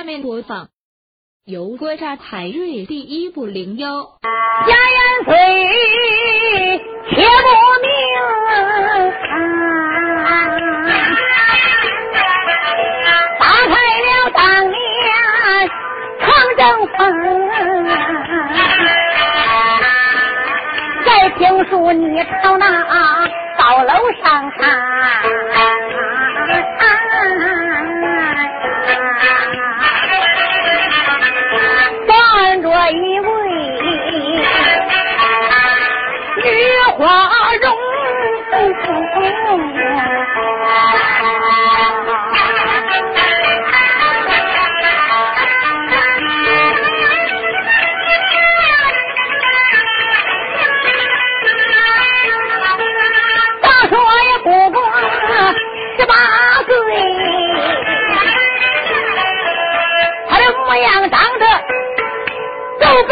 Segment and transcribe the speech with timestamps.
[0.00, 0.68] 下面播放
[1.44, 4.02] 由国家海瑞第一部零幺
[4.66, 5.34] 家言虽
[7.10, 7.48] 且不
[7.84, 7.92] 明，
[13.38, 14.40] 打开了当
[14.70, 14.74] 年
[16.18, 16.26] 长
[16.56, 16.64] 征
[16.96, 16.98] 风，
[21.04, 22.64] 再听说你朝那
[23.58, 23.92] 高楼
[24.22, 24.64] 上看。
[32.90, 33.28] 一位
[36.42, 36.48] 女
[36.96, 37.29] 皇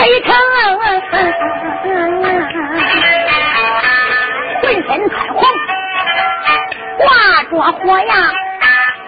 [0.09, 0.33] 北城，
[4.63, 5.45] 浑身穿红，
[6.97, 8.15] 挂着火呀，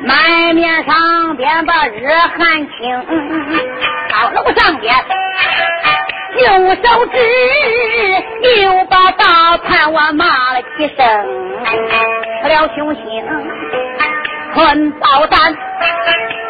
[0.01, 2.79] 满面上边把热汗清。
[4.11, 4.95] 到楼上边，
[6.39, 7.17] 用手指，
[8.61, 10.99] 又把大盘我骂了几声，
[12.43, 13.03] 吃了凶心，
[14.55, 15.57] 混包蛋。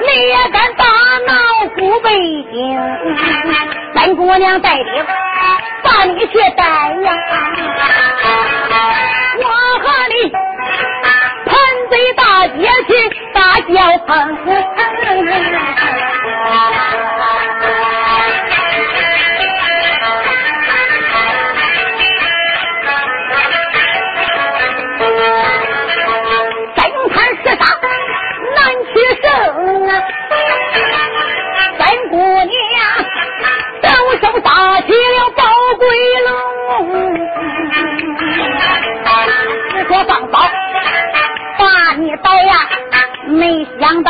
[0.03, 0.85] 你也敢大
[1.27, 1.35] 闹
[1.77, 2.11] 古北
[2.51, 2.81] 京？
[4.01, 5.05] 三姑娘带领
[5.85, 7.13] 把你去带呀！
[9.37, 9.45] 我
[9.79, 10.31] 和你
[11.45, 11.53] 盘
[11.91, 12.91] 贼大街去
[13.35, 13.75] 打交
[14.07, 14.11] 锋。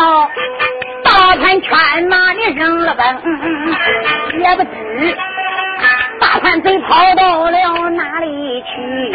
[0.00, 0.30] 到
[1.04, 1.70] 大盘圈
[2.08, 3.04] 马你扔了本，
[4.40, 5.16] 也不知
[6.18, 9.12] 大盘贼跑到了哪里去，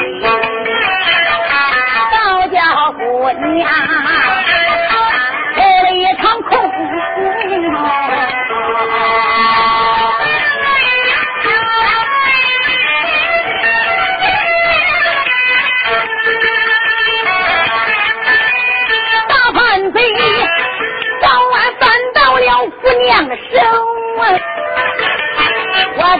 [2.11, 3.67] 倒叫姑娘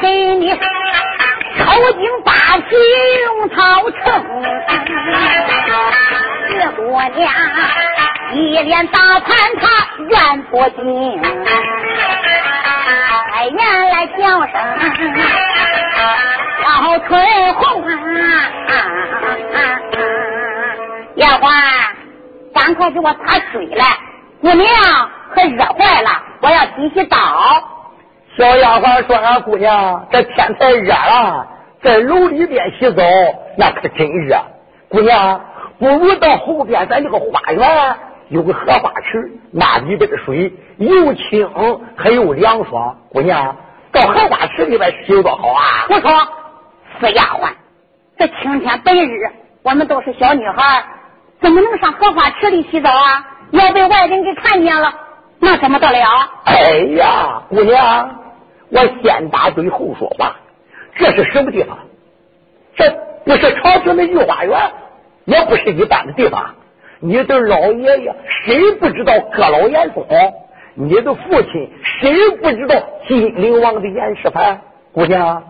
[0.06, 2.76] 给你抽筋扒皮
[3.24, 3.56] 用草
[3.90, 4.04] 撑，
[6.48, 6.82] 这姑
[7.16, 7.20] 娘
[8.34, 9.30] 一脸大盘
[9.60, 9.64] 她
[10.08, 11.20] 怨不尽，
[13.32, 13.58] 开言
[13.90, 14.54] 来叫声
[16.62, 16.64] 小
[17.08, 17.12] 春
[17.56, 17.90] 红啊！
[21.16, 21.50] 丫鬟，
[22.54, 23.98] 赶快给我擦水来，
[24.42, 24.70] 姑娘
[25.34, 26.10] 可热坏了。
[26.42, 27.72] 我要洗洗澡。
[28.38, 31.48] 小丫鬟说：“俺姑娘，这天太热了，
[31.82, 33.02] 在楼里边洗澡
[33.58, 34.38] 那可真热。
[34.90, 35.40] 姑娘，
[35.80, 37.96] 不如到后边咱这个花园
[38.28, 41.50] 有个荷花池，那里边的水又清
[41.96, 42.98] 还又凉爽。
[43.10, 43.56] 姑娘，
[43.94, 46.12] 到荷花池里边洗多好啊！”我说
[47.00, 47.50] ：“死丫鬟，
[48.18, 49.32] 这青天白日，
[49.64, 50.84] 我们都是小女孩，
[51.40, 53.26] 怎么能上荷花池里洗澡啊？
[53.52, 54.94] 要被外人给看见了。”
[55.38, 56.00] 那怎么得了？
[56.46, 58.10] 哎呀，姑娘，
[58.70, 60.36] 我先打嘴后说话。
[60.96, 61.78] 这是什么地方？
[62.76, 62.90] 这
[63.26, 64.72] 不是朝廷的御花园，
[65.26, 66.56] 也不是一般的地方。
[67.00, 68.16] 你的老爷爷
[68.46, 70.06] 谁不知道阁老严嵩？
[70.74, 72.76] 你的父亲谁不知道
[73.08, 74.58] 金陵王的严世蕃？
[74.94, 75.44] 姑娘，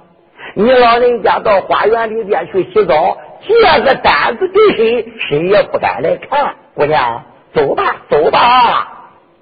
[0.55, 3.17] 你老人家到花园里边去洗澡，
[3.47, 6.55] 这个胆子给谁，谁也不敢来看。
[6.73, 7.23] 姑娘，
[7.53, 8.94] 走吧，走吧。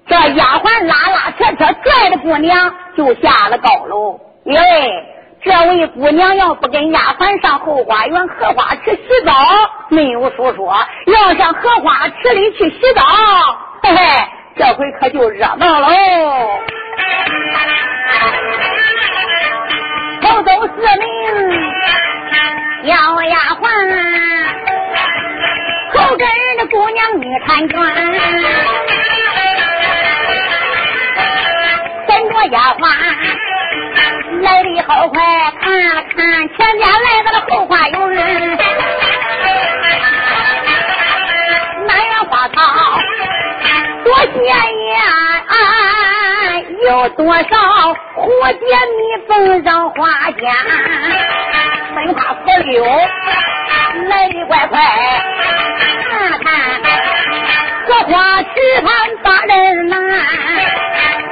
[0.06, 4.20] 这丫鬟拉拉扯扯拽着姑娘就下了高楼。
[4.44, 4.60] 因为
[5.42, 9.32] 这位姑娘要不跟丫鬟上后花园荷花池洗澡，
[9.88, 10.74] 没有说说；
[11.06, 13.02] 要上荷花池里去洗澡，
[13.82, 14.02] 嘿嘿，
[14.56, 15.88] 这回可就热闹喽。
[20.20, 21.06] 口走四名
[22.84, 23.62] 小丫鬟，
[25.94, 26.26] 后跟
[26.58, 27.74] 的姑娘女婵娟。
[32.50, 32.86] 丫鬟
[34.42, 35.22] 来的好快，
[35.60, 38.58] 看了看前边来到了后花园，
[41.86, 42.56] 那园花草
[44.04, 44.96] 多鲜艳，
[46.86, 47.42] 有有多少
[48.14, 48.62] 蝴蝶
[48.96, 50.42] 蜜蜂上花间，
[51.94, 52.84] 分花石榴
[54.08, 54.80] 来的怪快，
[56.10, 56.44] 看看
[57.94, 58.48] 荷花池
[58.82, 58.90] 畔
[59.22, 60.00] 把人难，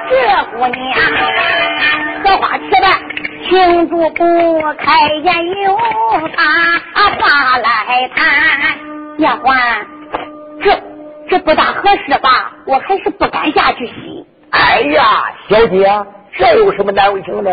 [0.08, 0.12] 这
[0.56, 0.78] 姑娘
[2.22, 2.84] 荷花池畔
[3.48, 4.24] 青竹不
[4.78, 5.76] 开眼，有
[6.36, 6.44] 他
[7.18, 8.24] 话来谈，
[9.18, 9.56] 丫鬟，
[10.62, 10.80] 这
[11.28, 12.52] 这不大合适吧？
[12.66, 14.24] 我还是不敢下去洗。
[14.50, 15.90] 哎呀，小姐，
[16.38, 17.50] 这有什么难为情的？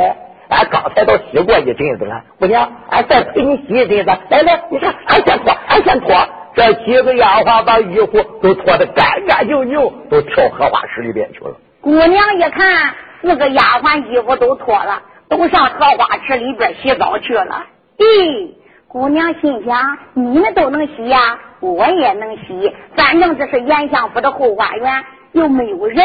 [0.49, 4.11] 俺刚才都洗过一阵子了，姑娘，俺再陪你洗一阵子。
[4.29, 6.15] 来来，你看，俺先脱，俺先脱。
[6.59, 9.79] 这几个丫鬟把衣服都脱得干干净净，
[10.09, 11.55] 都跳荷花池里边去了。
[11.79, 17.65] 姑娘一看，四个丫鬟衣服都脱了，都上荷花池里边洗澡去了。
[17.97, 18.55] 咦，
[18.89, 22.75] 姑娘心想：你们都能洗呀，我也能洗。
[22.93, 25.97] 反正这是严相府的后花园，又没有人。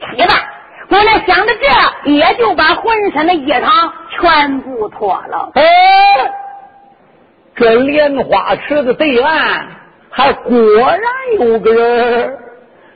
[0.00, 0.34] 洗吧，
[0.88, 1.52] 姑娘想到
[2.04, 5.50] 这，也就把浑身的衣裳全部脱了。
[5.52, 5.62] 哎，
[7.56, 9.68] 这莲花池的对岸
[10.10, 11.02] 还果然
[11.38, 12.38] 有个人，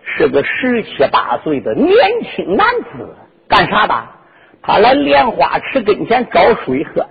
[0.03, 1.95] 是个十七八岁的年
[2.25, 3.17] 轻男子，
[3.49, 3.95] 干啥的？
[4.61, 7.09] 他来莲花池跟前找水喝的，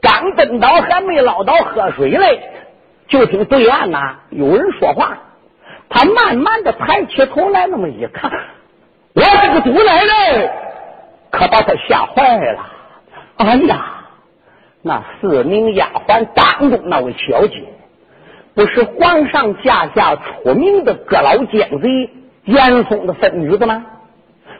[0.00, 2.40] 刚登到还没捞到喝水嘞，
[3.08, 5.18] 就听对岸呐有人说话，
[5.88, 8.30] 他慢慢的抬起头来，那么一看。
[9.14, 10.50] 我这个独奶奶
[11.30, 12.66] 可把他吓坏了！
[13.36, 14.01] 哎呀，
[14.82, 17.62] 那四名丫鬟当中那位小姐，
[18.54, 22.10] 不是皇上驾下出名的阁老奸贼
[22.44, 23.86] 严嵩的孙女子吗？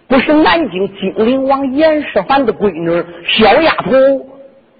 [0.07, 3.91] 不是南京金陵王严世蕃的闺女小丫头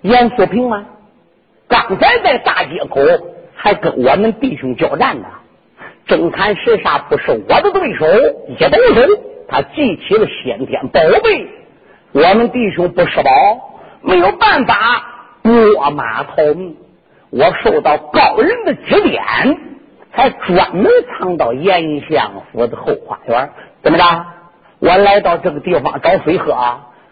[0.03, 0.85] 严素萍吗？
[1.69, 3.00] 刚才在大街口
[3.55, 5.27] 还跟我们弟兄交战呢，
[6.06, 8.06] 正谈时杀不是我的对手，
[8.49, 9.23] 一动手。
[9.49, 11.49] 他记起了先天宝贝，
[12.12, 13.31] 我们弟兄不施宝，
[14.03, 14.75] 没有办法
[15.43, 16.77] 落马逃命。
[17.31, 19.23] 我受到高人的指点，
[20.15, 20.87] 才专门
[21.19, 23.50] 藏到严相府的后花园。
[23.83, 24.05] 怎么着？
[24.81, 26.55] 我来到这个地方找水喝，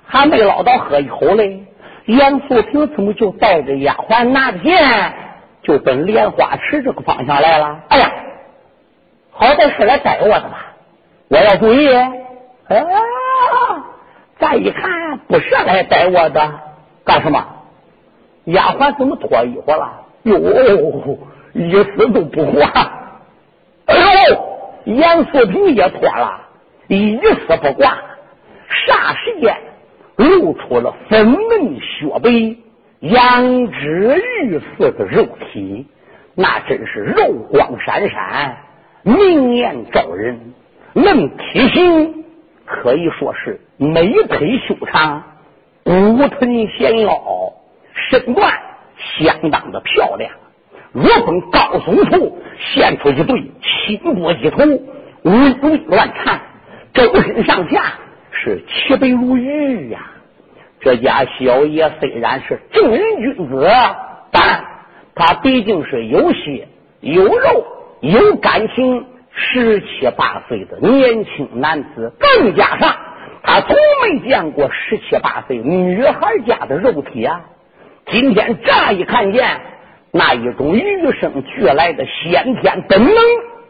[0.05, 1.65] 还没捞到喝一口嘞。
[2.06, 5.15] 严素萍怎么就带着丫鬟拿着钱，
[5.62, 7.79] 就奔莲花池这个方向来了？
[7.88, 8.12] 哎呀，
[9.31, 10.73] 好歹是来逮我的吧？
[11.29, 11.94] 我要注意。
[11.94, 12.11] 啊！
[14.38, 16.61] 再一看，不是来逮我的，
[17.05, 17.47] 干什么？
[18.52, 20.06] 丫鬟怎么脱衣服了？
[20.25, 20.38] 哟，
[21.52, 22.67] 一丝都不挂。
[23.87, 23.94] 哎
[24.29, 24.38] 呦，
[24.85, 26.41] 严素萍也脱了，
[26.88, 27.97] 一丝不挂。
[28.69, 29.56] 霎时间
[30.17, 32.56] 露出了粉嫩雪白、
[33.00, 35.87] 羊脂玉似的肉体，
[36.35, 38.58] 那真是肉光闪闪、
[39.03, 40.38] 明艳照人，
[40.94, 42.25] 论体型。
[42.64, 45.25] 可以说是美腿修长，
[45.82, 47.50] 骨臀纤腰，
[48.08, 48.52] 身段
[49.19, 50.31] 相当的漂亮。
[50.93, 54.58] 若从高耸处现出一对青波鸡头，
[55.23, 56.41] 微微乱颤，
[56.94, 57.94] 周身上下
[58.32, 60.00] 是漆白如玉呀。
[60.81, 63.69] 这家小爷虽然是正人君子，
[64.31, 64.64] 但
[65.14, 66.69] 他毕竟是有血
[67.00, 67.67] 有肉
[68.00, 69.06] 有感情。
[69.32, 72.96] 十七八岁的年轻男子，更加上
[73.44, 77.43] 他从没见过十七八岁女孩家的肉体啊！
[78.10, 79.60] 今天乍一看见，
[80.10, 83.14] 那一种与生俱来的先天本能，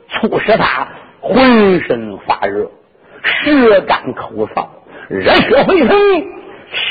[0.09, 0.89] 促使他
[1.21, 2.71] 浑身发热，
[3.23, 4.67] 舌干口燥，
[5.11, 5.99] 热血沸腾，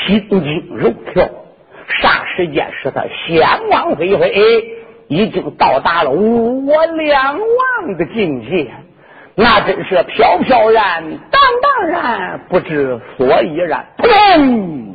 [0.06, 1.24] 心惊肉跳，
[2.00, 4.76] 霎时间使他仙王飞飞。
[5.08, 8.70] 已经到达了我两忘的境界，
[9.34, 11.02] 那真是飘飘然、
[11.32, 13.86] 荡荡然，不知所以然。
[13.98, 14.94] 砰！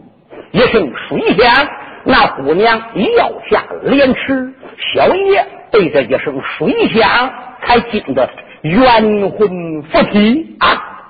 [0.51, 1.67] 一声水响，
[2.07, 2.79] 那姑娘
[3.17, 4.53] 要下莲池，
[4.93, 7.33] 小爷被这一声水响
[7.63, 8.29] 才惊得
[8.62, 11.01] 冤魂附体啊！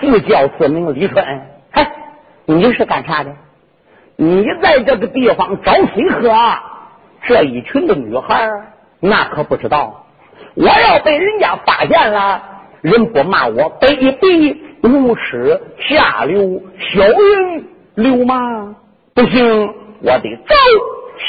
[0.00, 1.22] 自叫自名李春，
[1.70, 1.92] 嗨，
[2.46, 3.32] 你是干啥的？
[4.16, 6.34] 你在这个地方找水喝？
[7.26, 8.48] 这一群的女孩
[8.98, 10.06] 那可不知道。
[10.54, 12.42] 我要被人家发现了，
[12.80, 18.74] 人不骂我卑鄙无耻下流小人流氓，
[19.14, 20.54] 不行，我得走。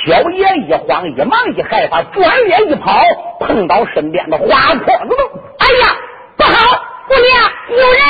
[0.05, 3.01] 小爷一慌一忙一害怕，转脸一跑，
[3.41, 5.15] 碰到身边的花婆子
[5.59, 5.95] 哎呀，
[6.37, 8.01] 不好，姑娘有人！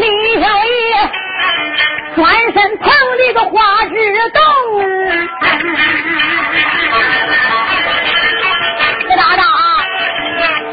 [0.00, 0.04] 李
[0.40, 0.72] 小爷。
[2.16, 3.92] 转身碰的个花枝
[4.30, 4.40] 洞，
[9.00, 9.42] 这大大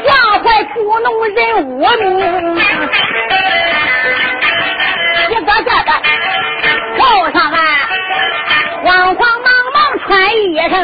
[0.06, 0.08] 吓
[0.38, 1.36] 坏捉弄人
[1.80, 2.02] 我命。
[10.68, 10.80] 上，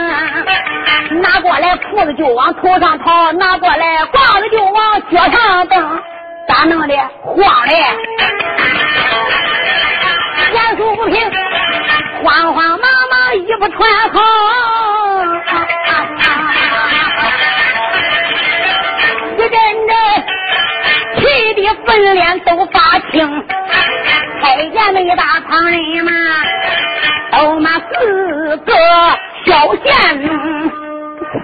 [1.20, 6.00] 拿过来裤子就往头上套，拿过来褂子就往脚上蹬，
[6.48, 6.94] 咋弄的？
[7.22, 7.74] 慌的，
[10.52, 11.30] 严肃不平，
[12.22, 12.80] 慌慌忙
[13.10, 14.20] 忙衣服穿好，
[19.36, 19.50] 一阵
[19.86, 19.92] 阵
[21.18, 23.44] 气的粉脸都发青，
[24.42, 26.12] 太监们一大旁人嘛。
[27.30, 28.72] 都那四个
[29.44, 29.92] 小贱，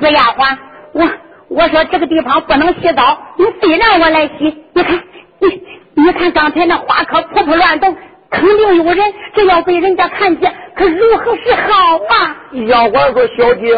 [0.00, 0.56] 死丫鬟，
[0.92, 1.08] 我
[1.48, 4.64] 我说这个地方不能洗澡，你非让我来洗。
[4.74, 5.02] 你看，
[5.40, 5.62] 你
[5.94, 7.96] 你看刚才那花可扑扑乱动，
[8.30, 12.36] 肯定有人，这要被人家看见，可如何是好啊？
[12.66, 13.76] 丫鬟说：“小姐，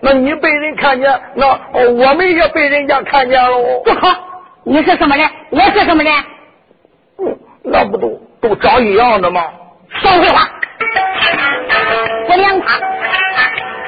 [0.00, 1.46] 那你被人看见，那
[1.90, 3.82] 我们也被人家看见喽。
[3.84, 4.14] 不好，
[4.64, 5.28] 你是什么人？
[5.50, 6.12] 我是什么人？
[7.18, 9.42] 嗯，那不都都长一样的吗？
[10.02, 10.48] 少废话。”
[12.26, 12.80] 不两趟，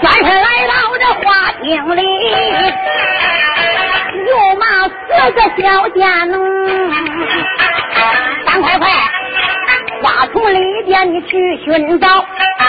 [0.01, 2.03] 转身来到这花厅里，
[4.27, 4.99] 又骂四
[5.33, 6.35] 个小家奴，
[8.47, 8.89] 赶快快，
[10.03, 12.25] 花丛里边你去寻找，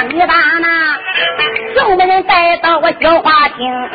[0.10, 0.98] 你把那
[1.76, 3.90] 众人带到我小花厅，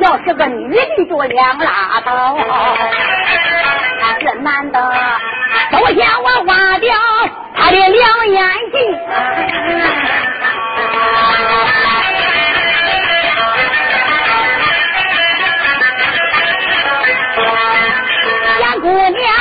[0.00, 2.36] 要是个女的就两拉倒，
[4.20, 4.92] 这男的
[5.70, 6.96] 都向我挖掉
[7.54, 8.42] 他的两眼
[8.72, 8.76] 睛。
[18.60, 19.32] 杨姑娘，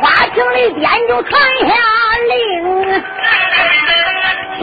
[0.00, 1.74] 花厅里边就传下，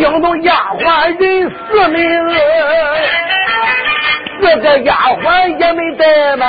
[0.09, 1.99] 惊动丫鬟人四名，
[4.39, 6.47] 四个丫鬟也没怠慢，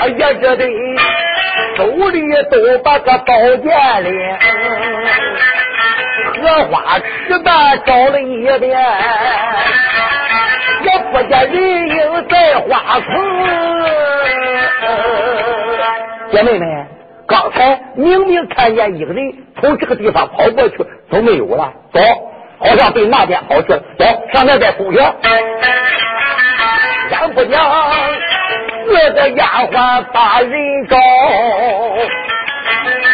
[0.00, 0.64] 哎呀，这得
[1.76, 4.10] 手里都把个宝剑领。
[6.40, 7.50] 荷花池的
[7.84, 8.70] 找了一遍，
[10.82, 13.06] 也不见人影在花丛。
[16.32, 16.86] 姐妹们，
[17.30, 21.72] 刚才明明看见一个人从这个地方跑过去，都没有了。
[21.92, 22.00] 走，
[22.58, 23.80] 好像被那边跑去了。
[23.96, 24.98] 走上那边搜去。
[27.08, 27.62] 先不讲，
[28.84, 30.50] 四个丫鬟把人
[30.88, 30.96] 找，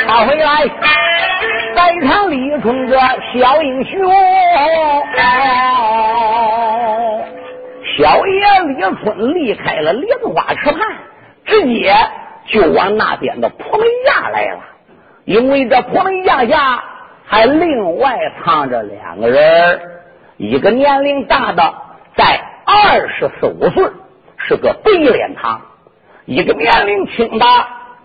[0.09, 0.67] 他回来。
[1.75, 4.11] 在场李春个小英雄，
[7.99, 10.81] 小爷李春离开了莲花池畔，
[11.45, 11.95] 直接
[12.47, 14.61] 就往那边的蒲门崖来了。
[15.25, 16.85] 因为这蒲门崖下
[17.25, 19.81] 还另外藏着两个人，
[20.37, 21.75] 一个年龄大的
[22.17, 23.91] 在二十四五岁，
[24.37, 25.61] 是个白脸堂；
[26.25, 27.47] 一个年龄轻的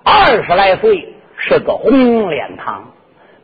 [0.04, 2.92] 二十来岁，是个红脸堂。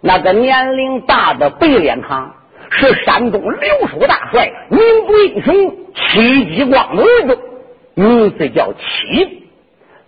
[0.01, 2.35] 那个年龄大的白脸堂
[2.69, 7.39] 是山东留守大帅民族英雄戚继光的儿子，
[7.93, 9.46] 名字叫戚。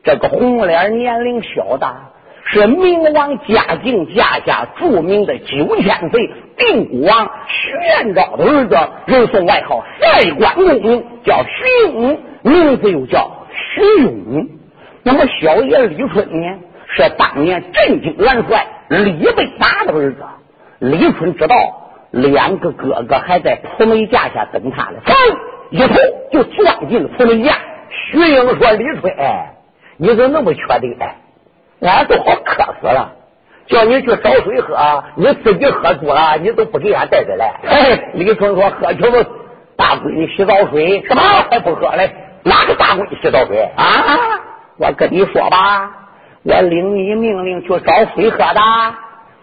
[0.10, 1.88] 这个红脸年龄小的
[2.46, 8.75] 是明王嘉靖家下著名的九千岁定国王徐延昭的儿子，
[9.06, 14.48] 人送外号赛关公，叫徐勇，名字又叫徐勇。
[15.04, 18.66] 那么小爷李春呢，是当年镇京元帅。
[18.88, 20.24] 李备达的儿子
[20.80, 21.56] 李春知道
[22.10, 25.13] 两个哥哥还在蒲梅架下等他呢，噌
[25.70, 25.94] 一头
[26.32, 27.60] 就撞进了蒲梅架。
[27.92, 29.54] 徐英说：“李春，哎
[30.01, 31.88] 你怎么那么缺德？
[31.88, 33.12] 俺都好渴死了，
[33.68, 37.53] 叫你去找水喝，你自己喝足了，你都不给俺带着来。”
[38.15, 39.25] 李春说：“喝酒了，
[39.75, 42.10] 大闺女洗澡水，什么还不喝嘞？
[42.44, 43.86] 哪个大闺女洗澡水啊？
[44.77, 45.91] 我跟你说吧。”
[46.41, 48.62] 我领你命令去找水喝的，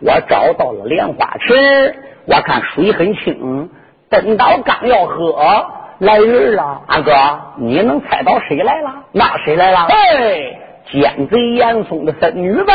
[0.00, 1.94] 我找到了莲花池，
[2.24, 3.68] 我看水很清。
[4.08, 5.66] 等到刚要喝，
[5.98, 7.12] 来人了，安哥，
[7.56, 8.92] 你能猜到谁来了？
[9.12, 9.86] 那谁来了？
[9.88, 10.58] 哎，
[10.90, 12.66] 奸贼严嵩的孙女子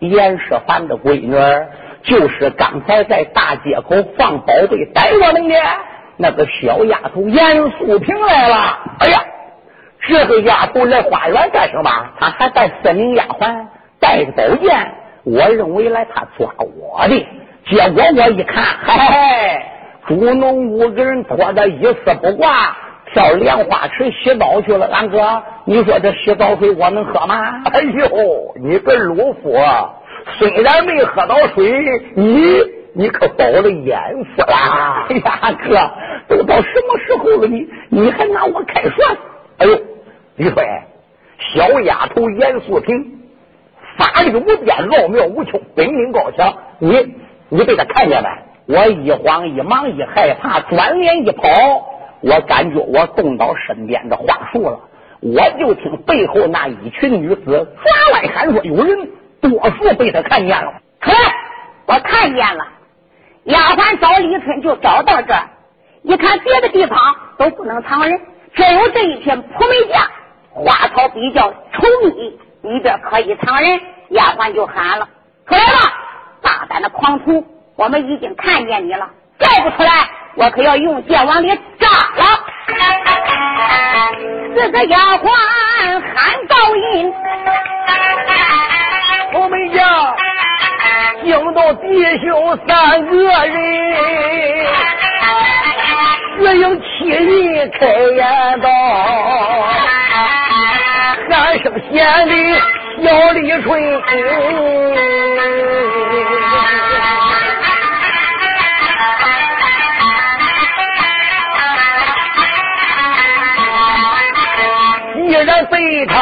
[0.00, 1.34] 严世蕃的闺女，
[2.02, 5.54] 就是刚才在大街口放宝贝逮我们的
[6.16, 8.78] 那个小丫头严素萍来了。
[9.00, 9.24] 哎呀！
[10.06, 11.90] 这个丫头来花园干什么？
[12.20, 14.92] 她还带四名丫鬟，带着宝剑。
[15.24, 17.26] 我认为来她抓我的，
[17.64, 19.62] 结果我一看，嘿嘿，
[20.06, 22.76] 猪农五个人脱的一丝不挂，
[23.12, 24.86] 跳莲花池洗澡去了。
[24.86, 27.62] 俺哥，你说这洗澡水我能喝吗？
[27.72, 29.56] 哎呦，你个鲁夫，
[30.38, 31.82] 虽然没喝到水，
[32.16, 32.60] 你
[32.94, 33.98] 你可饱了眼
[34.36, 35.06] 福啦！
[35.08, 39.16] 哎呀，哥，都到什么时候了，你你还拿我开涮？
[39.58, 39.80] 哎呦！
[40.36, 40.82] 李逵，
[41.38, 43.20] 小丫头严素萍，
[43.96, 46.52] 法力无边，奥妙无穷，本领高强。
[46.78, 47.14] 你
[47.48, 48.28] 你被他看见没？
[48.66, 51.42] 我一慌一忙一害怕，转脸一跑，
[52.22, 54.80] 我感觉我动到身边的花树了。
[55.20, 60.74] 我就听背后那一群女子抓来喊说：“有人！”多数被他看见了。
[61.00, 61.12] 可
[61.86, 62.66] 我看见了。
[63.44, 65.50] 丫鬟找李春就找到这儿，
[66.02, 66.98] 一看别的地方
[67.36, 68.18] 都不能藏人，
[68.54, 70.10] 只有这一片蒲梅架，
[70.50, 73.80] 花草比较稠密，里边可以藏人。
[74.08, 75.08] 丫鬟就喊了
[75.46, 75.92] ：“出来吧，
[76.40, 77.44] 大胆的狂徒！
[77.76, 79.90] 我们已经看见你了，再不出来，
[80.36, 82.24] 我可要用剑往里扎了。”
[84.56, 85.26] 四个丫鬟
[86.14, 87.12] 喊道音。
[89.32, 90.14] 我们家
[91.24, 93.16] 惊到弟兄三个
[93.46, 93.54] 人，
[96.38, 98.68] 月影七人开言道，
[101.28, 102.32] 喊声贤弟
[103.02, 103.72] 小李春。
[115.44, 116.14] 然被他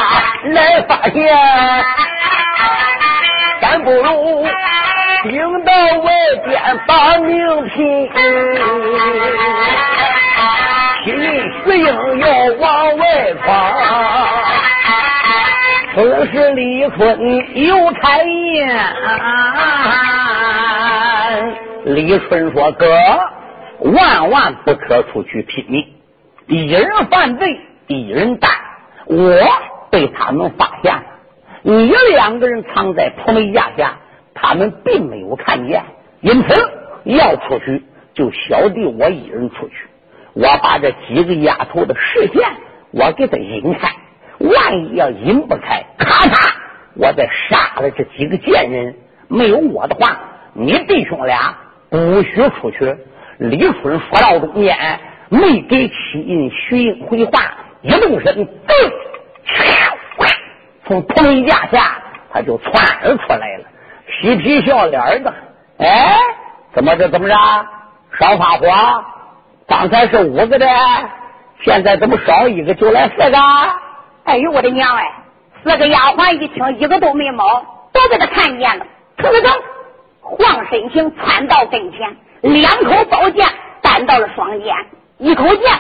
[0.50, 1.14] 来发现。
[3.60, 4.46] 咱不如
[5.22, 6.12] 顶到外
[6.44, 8.10] 边把命拼，
[11.04, 11.06] 拼
[11.64, 11.86] 死硬
[12.18, 12.26] 要
[12.58, 13.04] 往外
[13.44, 13.46] 闯，
[15.94, 16.96] 此时李春
[17.54, 18.02] 有谗
[18.54, 18.58] 言。
[21.84, 22.86] 李春说：“哥，
[23.92, 25.86] 万万不可出去拼命，
[26.46, 28.50] 一人犯罪一人担，
[29.06, 29.38] 我
[29.90, 31.02] 被他们发现了。”
[31.64, 33.98] 你两个人藏在蒲梅架下，
[34.34, 35.84] 他们并没有看见，
[36.20, 36.70] 因此
[37.04, 39.74] 要出去就小弟我一人出去。
[40.34, 42.42] 我把这几个丫头的视线
[42.90, 43.92] 我给他引开，
[44.38, 46.52] 万一要引不开，咔嚓，
[46.96, 48.96] 我再杀了这几个贱人。
[49.28, 50.18] 没有我的话，
[50.54, 51.56] 你弟兄俩
[51.90, 52.96] 不许出去。
[53.38, 54.76] 李春说到中间，
[55.28, 57.40] 没给七印徐英回话，
[57.82, 58.92] 一动身，对。
[60.84, 62.72] 从棚架下，他就窜
[63.18, 63.64] 出来了，
[64.20, 65.32] 嬉皮笑脸的。
[65.78, 66.16] 哎，
[66.74, 67.08] 怎么着？
[67.08, 67.34] 怎么着？
[68.18, 68.66] 少发火？
[69.66, 70.66] 刚才是五个的，
[71.60, 73.38] 现在怎么少一个就来四个？
[74.24, 75.12] 哎呦，我的娘哎！
[75.64, 78.84] 四个丫鬟一听，一个都没毛，都被他看见了。
[79.16, 79.48] 突突
[80.20, 83.46] 晃身形窜到跟前，两口宝剑
[83.80, 84.74] 担到了双肩，
[85.18, 85.70] 一口剑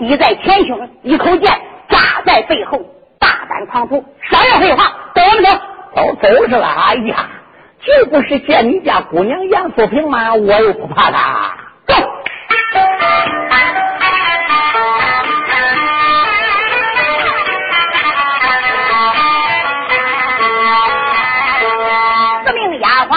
[0.00, 1.60] 抵在前胸，一口剑
[1.90, 2.80] 扎在背后。
[3.18, 5.60] 大胆狂徒，少要废话，跟我们走，
[5.94, 6.66] 都走是了。
[6.66, 7.28] 哎呀，
[7.84, 10.34] 这不是见你家姑娘杨素萍吗？
[10.34, 11.54] 我又不怕他。
[11.86, 11.94] 走。
[22.46, 23.10] 四命丫鬟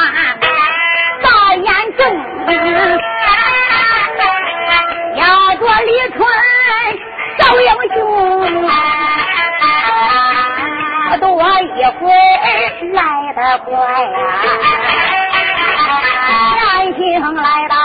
[1.22, 2.04] 大眼睁，
[2.46, 3.43] 压着
[5.86, 6.18] 李春
[7.38, 7.98] 赵英雄。
[11.20, 11.26] 多
[11.62, 12.14] 一会儿
[12.92, 12.98] 来
[13.34, 14.08] 得快呀，
[15.78, 16.62] 啊，南
[16.96, 17.02] 京
[17.36, 17.76] 来到，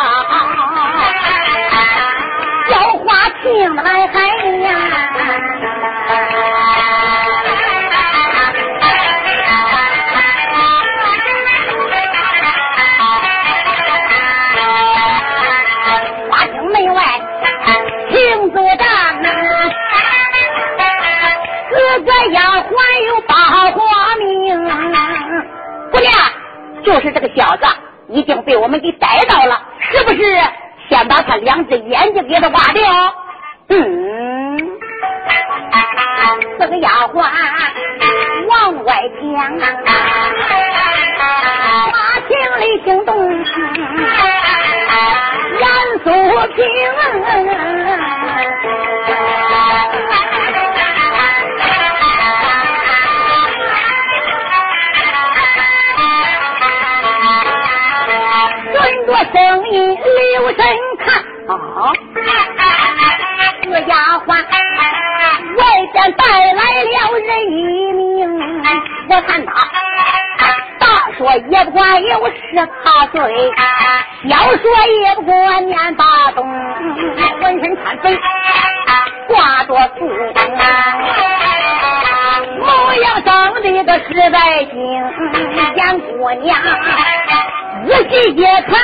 [88.08, 88.74] 仔细一看，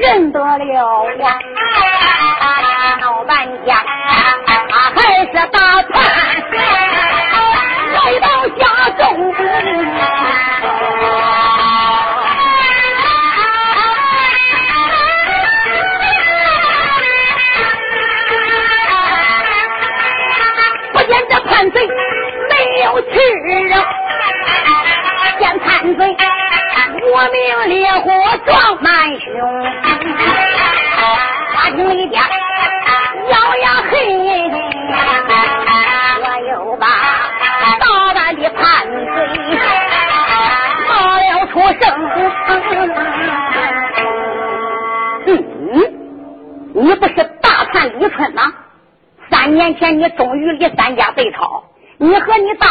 [0.00, 1.38] 认得了呀！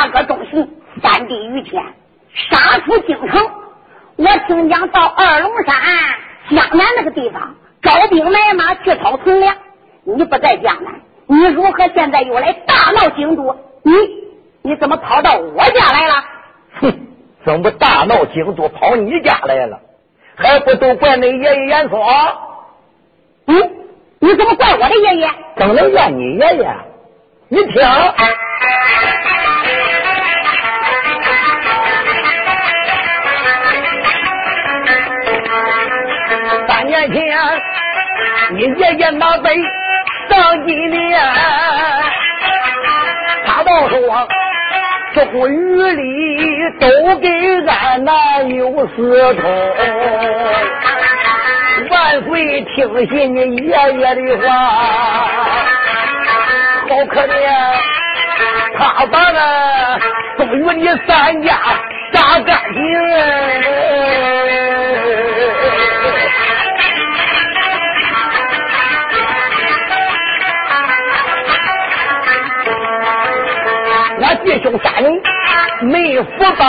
[0.06, 0.68] 和你大哥忠信
[1.02, 1.84] 三地于天，
[2.50, 3.50] 杀出京城。
[4.18, 5.76] 我听讲到二龙山
[6.50, 9.56] 江南那个地方招兵买马去讨存粮，
[10.04, 13.56] 你不在江南，你如何现在又来大闹京都？
[13.84, 13.92] 你
[14.62, 16.14] 你怎么跑到我家来了？
[16.82, 17.08] 哼，
[17.44, 19.80] 怎么大闹京都跑你家来了？
[20.36, 22.00] 还不都怪那爷爷严嵩？
[23.48, 23.72] 嗯，
[24.20, 25.30] 你怎么怪我的爷爷？
[25.58, 26.76] 怎么能怨你爷爷？
[27.50, 27.74] 你听。
[27.76, 27.84] 年
[38.52, 39.56] 你爷爷那辈
[40.30, 41.20] 上几年，
[43.46, 44.28] 他倒说
[45.14, 45.56] 终于
[45.92, 46.86] 里都
[47.18, 47.28] 给
[47.68, 49.44] 俺那有私通。
[51.90, 54.48] 万岁听信你爷爷的话，
[56.90, 57.34] 好可怜，
[58.78, 59.38] 他把那
[60.38, 61.48] 终于你三家
[62.14, 62.82] 杀干净。
[74.66, 74.92] 兄三
[75.88, 76.66] 没福报，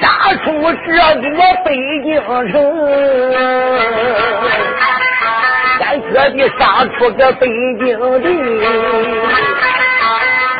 [0.00, 1.30] 杀出这座
[1.62, 2.08] 北京
[2.50, 2.54] 城，
[5.78, 7.46] 咱特地杀出个北
[7.80, 7.84] 京
[8.22, 8.26] 地，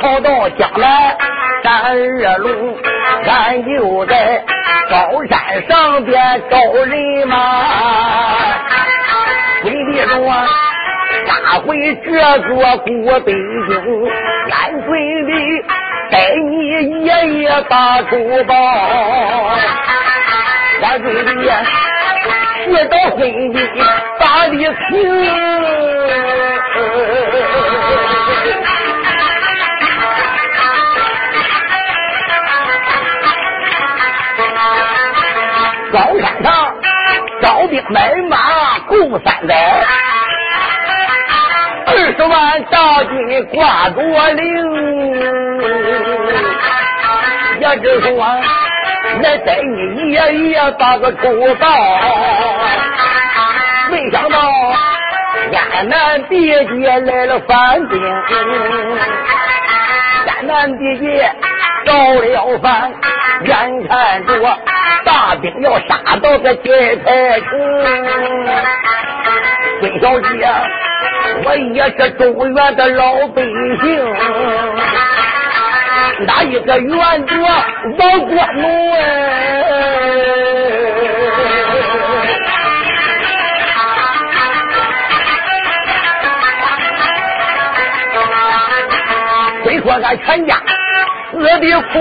[0.03, 1.17] 跑到江南
[1.63, 2.77] 三二龙，
[3.25, 4.45] 咱就在
[4.91, 7.35] 高山上边找人马，
[9.65, 10.19] 为的说。
[11.25, 12.11] 杀回这
[12.49, 12.87] 座古
[13.21, 13.71] 北京，
[16.13, 18.55] 的带你爷爷把珠宝，
[20.83, 21.33] 安顺的
[22.67, 23.51] 学到婚姻
[24.21, 24.71] 把礼平。
[35.93, 36.75] 高山上
[37.41, 39.85] 招兵买马共三载。
[41.85, 44.01] 二十万大军挂着
[44.35, 44.43] 铃，
[47.61, 48.11] 也只说
[49.23, 50.17] 来带你爷
[50.51, 51.67] 爷打个出道。
[53.91, 54.39] 没想到
[55.77, 58.01] 安南地界来了反兵，
[60.27, 61.35] 安南地界
[61.85, 62.93] 着了反，
[63.45, 64.59] 眼看着
[65.05, 67.51] 大兵要杀到这铁台城，
[69.81, 70.49] 孙小姐。
[71.45, 72.23] 我也是中
[72.55, 73.47] 原的老百姓，
[76.27, 77.37] 哪一个原着
[77.99, 78.99] 老关奴哎？
[89.65, 90.55] 虽说俺全家
[91.31, 91.99] 死的苦，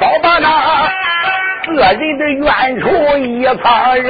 [0.00, 0.46] 早把那
[1.74, 2.44] 个人的冤
[2.80, 2.86] 仇
[3.18, 4.06] 一旁扔。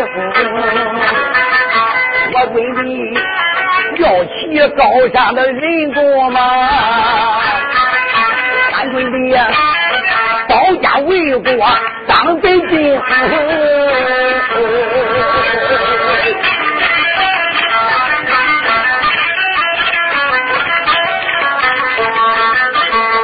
[2.40, 3.14] 我为你
[3.96, 4.30] 要起
[4.76, 4.80] 高
[5.12, 6.40] 山的人多吗？
[8.74, 9.36] 俺准备
[10.48, 11.50] 保家卫国
[12.06, 13.00] 当北京，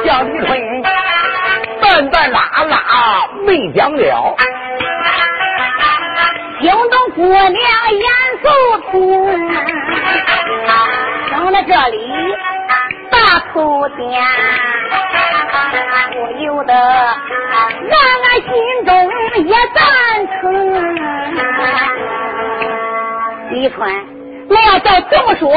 [0.03, 0.49] 蒋李春
[1.79, 2.73] 半半拉拉
[3.47, 4.35] 没讲了。
[6.61, 7.53] 惊动姑娘严
[8.45, 8.51] 肃
[8.91, 8.99] 听，
[11.29, 11.97] 听了这里
[13.09, 14.23] 大哭天，
[16.11, 18.51] 不由得让俺心
[18.85, 18.91] 中
[19.45, 19.81] 也赞
[20.29, 20.43] 成。
[23.49, 23.91] 李春，
[24.47, 25.49] 那要照这么说，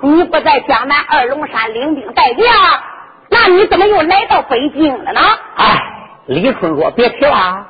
[0.00, 2.44] 你不在江南二龙山领兵带将，
[3.30, 5.20] 那你怎么又来到北京了呢？
[5.58, 5.78] 哎，
[6.26, 7.68] 李春说别提了，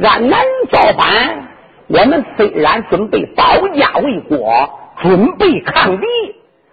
[0.00, 0.40] 俺南
[0.70, 1.55] 造反。
[1.88, 4.68] 我们虽然准备保家卫国，
[5.02, 6.06] 准备抗敌，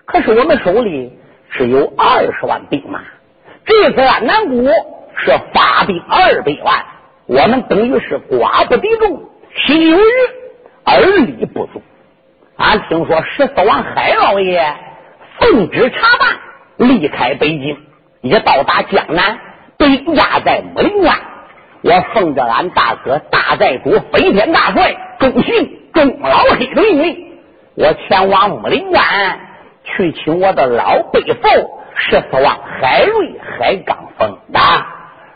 [0.05, 1.13] 可是我们手里
[1.51, 3.01] 只有二十万兵马。
[3.65, 4.71] 这次俺南国
[5.17, 6.85] 是发兵二百万，
[7.27, 9.29] 我们等于是寡不敌众，
[9.67, 10.03] 心有余
[10.83, 11.81] 而力不足。
[12.57, 14.63] 俺听说十四王海老爷
[15.39, 16.39] 奉旨查办，
[16.77, 17.77] 离开北京，
[18.21, 19.39] 也到达江南，
[19.77, 21.19] 被压在木陵关。
[21.83, 27.27] 我奉着俺大哥大寨主飞天大帅忠信钟老黑的命令，
[27.75, 29.03] 我前往武陵关
[29.83, 31.49] 去请我的老背父
[31.95, 34.59] 十四王海瑞海刚峰的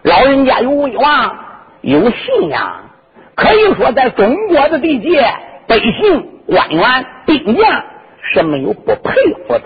[0.03, 1.35] 老人家有威望，
[1.81, 2.91] 有信仰，
[3.35, 5.29] 可以说在中国的地界，
[5.67, 7.83] 百姓、官员、兵将
[8.31, 9.11] 是没有不佩
[9.45, 9.63] 服的。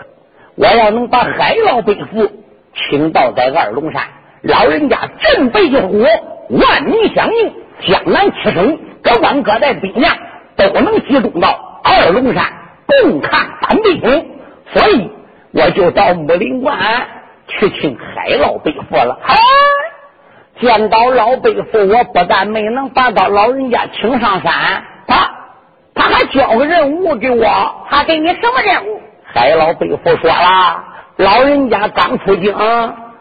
[0.56, 2.32] 我要能把海老背父
[2.74, 4.02] 请到在二龙山，
[4.41, 6.04] 老人家振背一呼，
[6.52, 7.54] 万民响应，
[7.88, 10.18] 江南七省各官各代兵将
[10.58, 12.46] 都能集中到二龙山
[12.88, 14.26] 共看反背景，
[14.74, 15.10] 所以
[15.54, 16.78] 我就到木林关
[17.48, 19.18] 去请海老背父了。
[20.60, 25.32] 见到老背父，我不但没能把到老人家请上山，他
[25.96, 27.48] 他还交个任务给我，
[27.90, 29.02] 他给你什么任务？
[29.24, 30.84] 海老背父说了，
[31.16, 32.54] 老人家刚出京，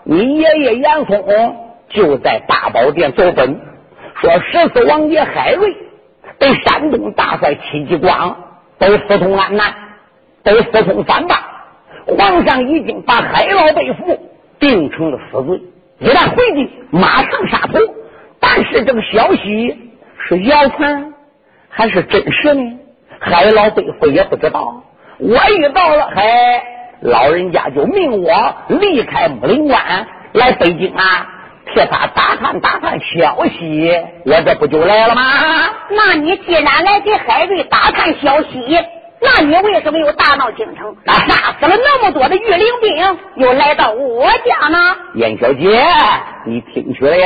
[0.05, 1.57] 你爷爷严嵩
[1.91, 3.61] 就在大宝殿走本，
[4.21, 5.77] 说十四王爷海瑞
[6.39, 8.37] 被山东大帅戚继光
[8.79, 9.75] 都私通安南，
[10.43, 11.43] 都私通反霸，
[12.07, 14.19] 皇上已经把海老被俘
[14.59, 15.61] 定成了死罪，
[15.99, 17.79] 一旦回京，马上杀头。
[18.39, 19.93] 但是这个消息
[20.27, 21.13] 是谣传
[21.69, 22.79] 还是真实呢？
[23.19, 24.85] 海老被俘也不知道。
[25.19, 26.23] 我一到了，嘿，
[27.03, 31.40] 老人家就命我离开木林关来北京啊，
[31.73, 33.93] 替他打探打探消息。
[34.25, 35.23] 我这不就来了吗？
[35.91, 38.79] 那你既然来给海瑞打探消息，
[39.21, 44.97] 那你为什么又大闹京城，杀死了那么多的御林兵，又来到我家呢？
[45.15, 45.83] 燕小姐，
[46.47, 47.21] 你听去了？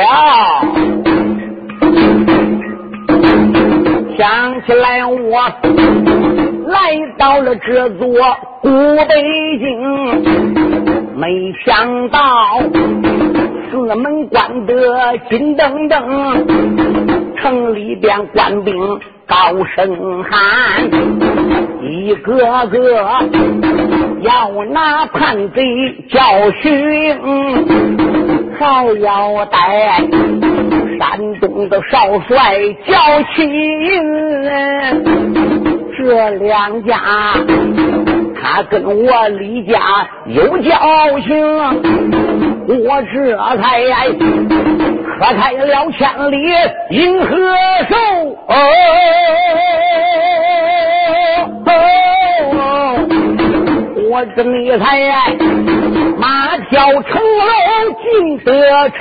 [4.17, 5.51] 想起来我。
[6.67, 6.79] 来
[7.19, 8.09] 到了这座
[8.61, 8.69] 古
[9.05, 9.21] 北
[9.59, 12.59] 京，没想到
[13.75, 14.73] 四门关得
[15.29, 18.73] 金噔噔，城里边官兵
[19.27, 20.89] 高声喊，
[21.83, 23.03] 一个个
[24.21, 25.61] 要拿叛贼
[26.09, 26.21] 教
[26.61, 27.19] 训，
[28.57, 29.97] 还要带
[30.97, 32.55] 山东的少帅
[32.87, 32.95] 叫
[33.35, 33.51] 亲。
[35.97, 36.97] 这两家，
[38.41, 43.81] 他跟我李家有交情，我这才
[45.19, 46.37] 喝开了千里
[46.89, 47.27] 银河
[47.89, 47.95] 手。
[54.09, 54.83] 我这你才
[56.17, 57.43] 马跳城楼
[58.01, 58.99] 进得城，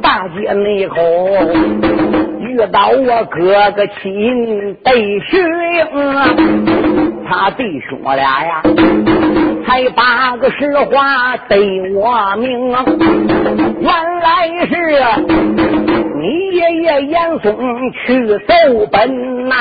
[0.00, 0.94] 大街内口。
[2.54, 5.42] 遇到我哥哥亲弟兄，
[7.28, 8.62] 他弟兄俩呀，
[9.66, 12.70] 才把个实话对我明。
[13.80, 14.72] 原来是
[16.20, 17.56] 你爷爷严嵩
[17.90, 19.54] 去走奔呐，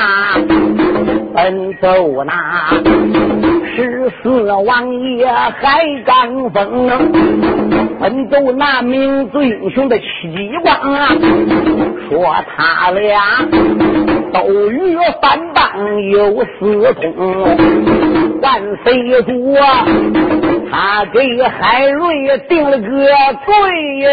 [1.34, 2.34] 奔走那
[3.76, 6.90] 十四王爷海刚峰。
[8.00, 10.04] 奔走那名字英雄的戚
[10.36, 11.08] 继光啊，
[12.10, 13.48] 说他俩
[14.34, 17.44] 都与反帮有私通，
[18.42, 19.86] 万岁主啊，
[20.70, 22.88] 他给海瑞定了个
[23.46, 23.54] 罪
[24.00, 24.06] 耶，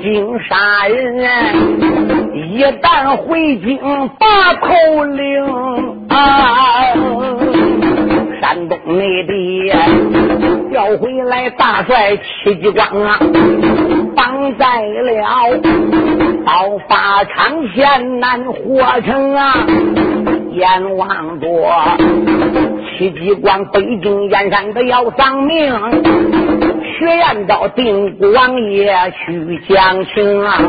[0.00, 2.25] 惊杀人，
[2.56, 3.78] 一旦回京
[4.18, 6.94] 把头领啊。
[8.40, 9.70] 山东内地
[10.70, 13.18] 调回来大帅戚继光啊，
[14.14, 15.58] 绑在了
[16.46, 19.66] 刀法场县南火城啊，
[20.52, 21.48] 阎王着
[22.96, 25.74] 戚继光北京燕山的要丧命，
[26.98, 30.62] 薛延昭定国王爷去讲情啊，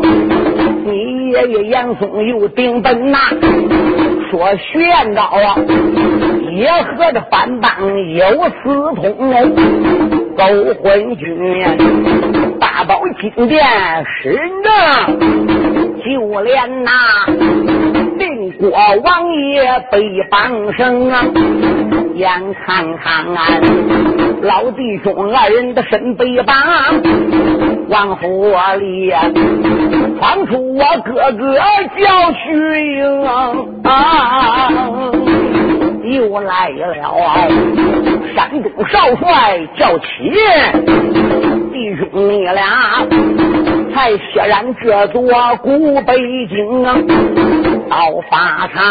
[0.86, 3.17] 你爷爷严嵩又定本呐，
[4.29, 5.55] 说薛延昭啊。
[6.51, 7.69] 也和这反帮
[8.13, 8.25] 有
[8.63, 9.15] 私通，
[10.35, 10.43] 勾
[10.81, 11.27] 魂军
[12.59, 13.63] 大宝金殿
[14.05, 14.41] 使人
[16.03, 16.91] 就连那
[18.17, 18.71] 定国
[19.03, 21.23] 王爷被绑绳啊，
[22.17, 23.39] 眼看看啊
[24.41, 26.56] 老弟兄二人的身被绑，
[27.89, 29.12] 往府里
[30.19, 31.58] 传出我哥哥
[31.97, 33.53] 叫徐英啊。
[36.03, 37.49] 又来了，
[38.34, 40.06] 山东少帅叫齐，
[41.73, 43.06] 弟兄你俩
[43.93, 45.21] 才血染这座
[45.62, 46.15] 古北
[46.47, 46.95] 京啊！
[47.89, 48.84] 到法场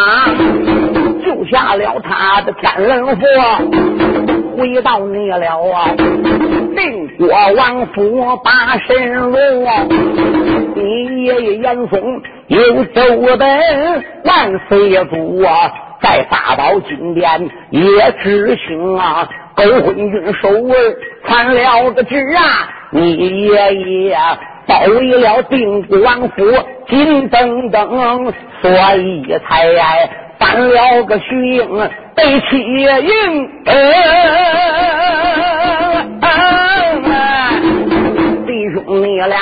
[1.37, 3.27] 救下了他的天人佛，
[4.57, 5.71] 回到你了。
[5.71, 5.91] 啊！
[6.75, 9.67] 定国王府把神龙，
[10.75, 13.03] 你爷爷严嵩有奏
[13.39, 13.49] 本，
[14.25, 15.71] 万岁祖啊，
[16.01, 17.83] 在大宝金殿也
[18.23, 19.29] 知情啊！
[19.57, 20.75] 勾魂军守卫
[21.27, 23.15] 传了个职啊，你
[23.47, 24.17] 爷爷
[24.67, 26.45] 保卫了定国王府，
[26.89, 29.67] 金灯灯，所以才
[30.39, 31.91] 犯了个虚应。
[32.17, 33.07] 被欺凌，
[38.47, 39.37] 弟兄你俩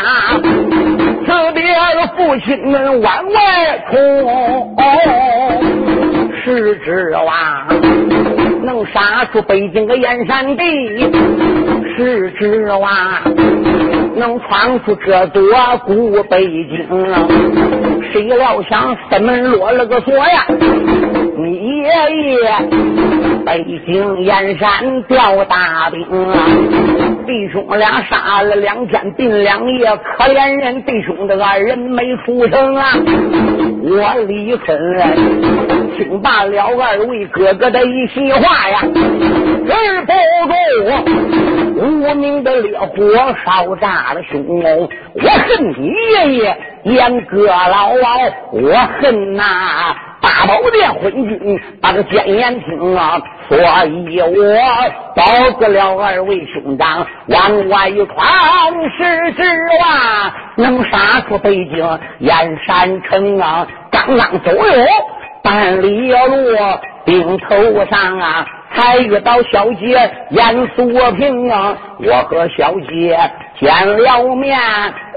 [1.24, 3.38] 辞别了父亲们往外
[3.88, 3.96] 冲，
[6.44, 7.24] 是指望
[8.64, 10.64] 能杀出北京的燕山地，
[11.96, 12.90] 是指望
[14.16, 15.42] 能闯出这座
[15.86, 17.26] 古北京啊，
[18.12, 20.46] 谁料想三门落了个锁呀！
[21.36, 22.38] 你爷爷
[23.44, 26.46] 北京燕山调大兵啊，
[27.26, 32.94] 弟兄俩杀了两天，病两夜，可怜人弟兄的二人没出城啊！
[33.82, 34.78] 我李坤
[35.96, 41.43] 听罢了二位哥哥的一席话呀，忍不住
[41.74, 42.88] 无名的烈火
[43.44, 44.88] 烧炸了胸哦！
[45.14, 48.18] 我恨你爷爷严哥老王，
[48.52, 49.44] 我恨那！
[50.20, 54.34] 大宝殿昏君把个谏言听啊，所以我
[55.14, 58.26] 保住了二位兄长往外闯，
[58.96, 59.42] 是指
[59.80, 63.66] 望能杀出北京燕山城啊！
[63.90, 64.86] 刚刚走了
[65.42, 66.56] 半里路，
[67.04, 73.18] 兵头上啊，才遇到小姐严素平啊，我和小姐
[73.60, 74.58] 见了面，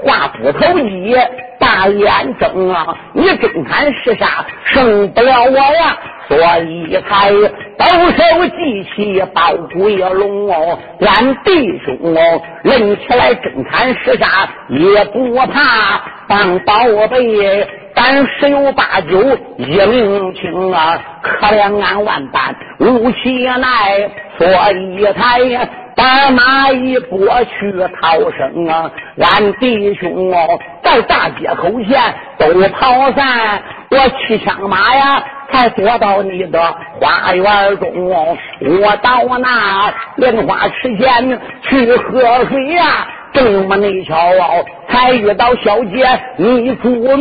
[0.04, 1.14] 话不投意。
[1.60, 2.96] 大眼睁啊！
[3.12, 4.46] 你真看是啥？
[4.64, 5.98] 胜不了我呀！
[6.28, 14.48] 所以才抖手记起宝贵龙哦，俺弟兄哦，抡起来真看是啥？
[14.68, 16.74] 也不怕当宝
[17.08, 17.66] 贝，
[18.00, 20.96] 但十有八九一命轻啊！
[21.20, 24.08] 可怜俺万般无气奈，
[24.38, 25.68] 所以才。
[25.98, 28.88] 把马一拨去逃生啊！
[29.20, 36.62] 俺弟兄哦，在大街口前都跑散，我骑枪马呀，才躲到你的
[37.00, 38.38] 花园中哦。
[38.60, 43.08] 我到那莲花池前去喝水呀。
[43.38, 47.20] 这么内巧哦，才遇到小姐你主动，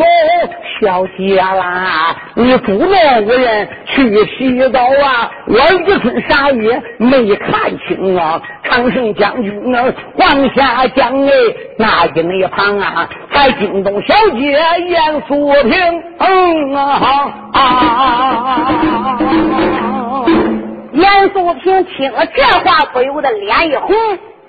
[0.82, 5.32] 小姐啦，你主动无人去洗澡啊！
[5.48, 8.42] 我一寸啥也没看清啊！
[8.64, 11.32] 长胜将军啊，往下讲哎，
[11.78, 18.70] 那一那一旁啊，才惊动小姐严素平，嗯啊啊！
[20.94, 23.96] 严素平听了这话，不由得脸一红，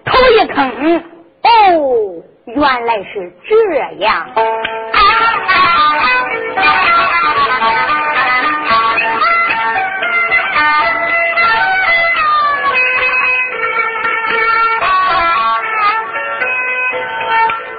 [0.04, 1.02] 头一疼。
[1.48, 3.54] 哦，原来是这
[3.98, 4.26] 样。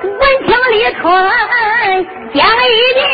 [0.03, 1.03] 闻听李春
[2.33, 3.08] 讲一遍，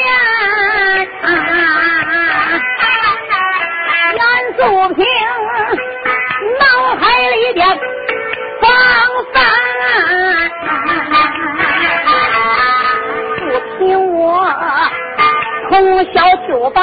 [15.96, 16.82] 从小就把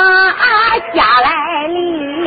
[0.94, 2.27] 家来立，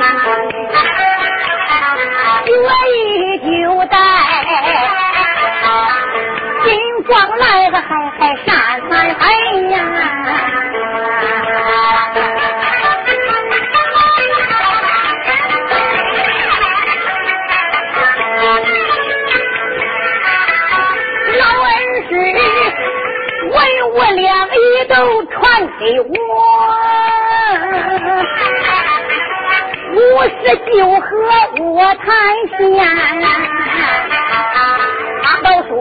[2.48, 3.98] 我一就带
[6.64, 6.70] 金
[7.08, 8.48] 光来个海海山
[8.88, 9.24] 山海
[9.72, 9.76] 呀，
[21.34, 21.74] 老恩
[22.08, 22.14] 师
[23.50, 23.56] 为
[23.92, 24.94] 我两一都
[25.26, 25.34] 传
[25.80, 26.25] 给我。
[30.46, 31.08] 五十九和
[31.64, 32.06] 我谈
[32.56, 32.86] 仙，
[35.24, 35.76] 他都说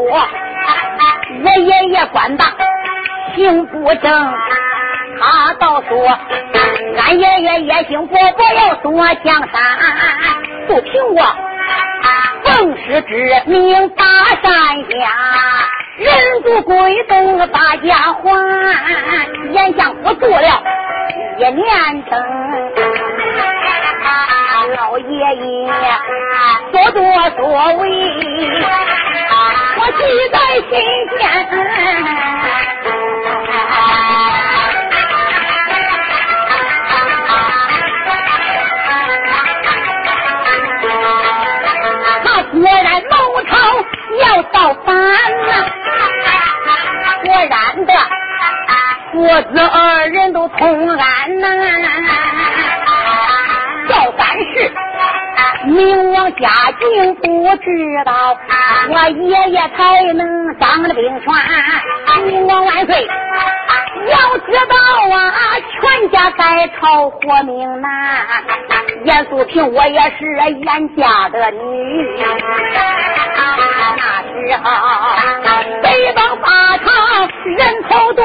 [1.44, 2.46] 我爷爷官大
[3.36, 4.34] 行不正，
[5.20, 6.18] 他倒说
[6.96, 9.60] 俺爷爷也行不不要说江山，
[10.66, 11.22] 不凭我
[12.44, 14.04] 奉师之命打
[14.42, 14.94] 山下。
[15.98, 18.32] 人族归东把家还，
[19.52, 20.62] 眼下我住了
[21.36, 22.18] 一年整。
[24.76, 25.44] 老爷爷
[26.72, 27.00] 所作
[27.36, 27.40] 所
[27.74, 27.82] 为，
[29.76, 30.00] 我记
[30.32, 30.36] 在
[30.68, 30.72] 心
[31.10, 31.20] 间。
[42.24, 43.12] 他果然谋
[43.44, 43.52] 朝
[44.20, 44.86] 要造反
[45.46, 45.50] 呐，
[47.22, 47.52] 果然
[47.86, 47.90] 的
[49.12, 49.14] 父
[49.52, 51.46] 子二人都同案呐。
[55.66, 56.48] 明王家
[56.78, 58.36] 境不知道，
[58.90, 61.34] 我爷爷才能当了兵权。
[62.24, 63.08] 明王万岁！
[64.06, 64.76] 要知道
[65.16, 65.30] 啊，
[65.80, 67.90] 全家在朝活命难。
[69.04, 70.24] 严素萍，我也是
[70.60, 72.20] 严家的女。
[73.36, 73.40] 那
[74.22, 74.64] 时候
[75.82, 76.86] 北方发堂
[77.56, 78.24] 人头断。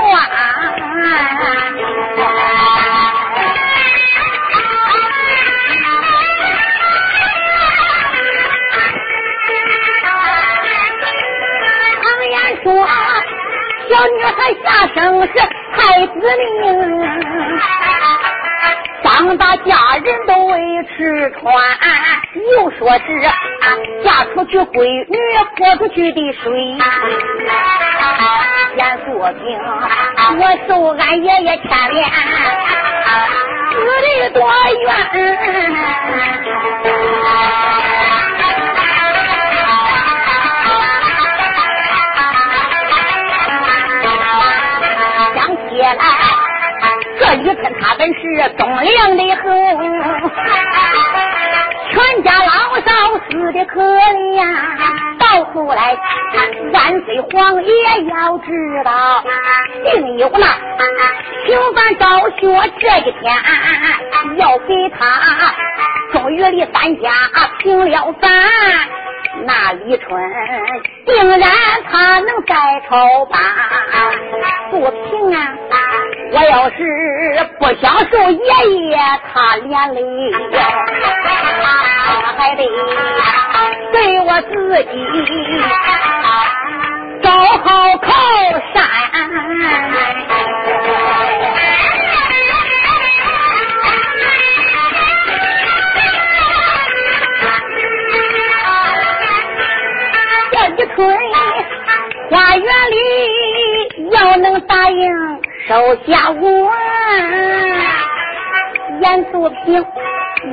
[13.89, 15.33] 小女孩下生是。
[15.71, 16.21] 太子命，
[19.03, 20.59] 张大家人都为
[20.97, 21.41] 吃穿，
[22.53, 23.01] 又说是
[24.03, 25.15] 嫁出去闺女
[25.55, 26.77] 泼出去的水。
[28.75, 29.57] 严素平，
[30.37, 31.97] 我受俺爷爷牵连，
[33.69, 34.39] 死的多
[34.81, 34.87] 冤。
[48.13, 48.21] 是
[48.57, 49.45] 忠良的很，
[51.91, 52.91] 全家老少
[53.29, 54.39] 死的可怜。
[55.19, 55.97] 到后来，
[56.73, 57.71] 万岁皇爷
[58.05, 58.51] 要知
[58.85, 59.23] 道，
[59.83, 60.47] 定有那
[61.45, 62.37] 平反昭雪
[62.79, 63.35] 这一天，
[64.37, 64.99] 要给他
[66.13, 67.11] 终于的三家
[67.59, 68.29] 平了反。
[69.45, 70.31] 那李春
[71.05, 71.49] 定然
[71.89, 72.55] 他能再
[72.87, 73.37] 朝吧？
[74.71, 75.37] 不平啊！
[76.31, 76.77] 我要是
[77.57, 78.37] 不想受爷
[78.89, 78.97] 爷
[79.33, 79.99] 他连累，
[80.51, 82.61] 我还得
[83.91, 84.53] 对我自
[84.91, 84.93] 己
[87.21, 87.67] 找好
[87.97, 88.07] 靠
[88.73, 88.77] 山。
[100.79, 101.13] 一春
[102.29, 102.95] 花园里
[104.11, 105.11] 要能答应。
[105.67, 105.75] 收
[106.05, 106.71] 下我
[109.01, 109.85] 严素萍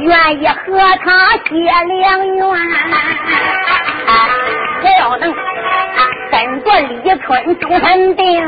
[0.00, 0.64] 愿意和
[1.04, 2.44] 他结良缘，
[4.82, 5.32] 只要能
[6.32, 8.44] 跟着李春终身定，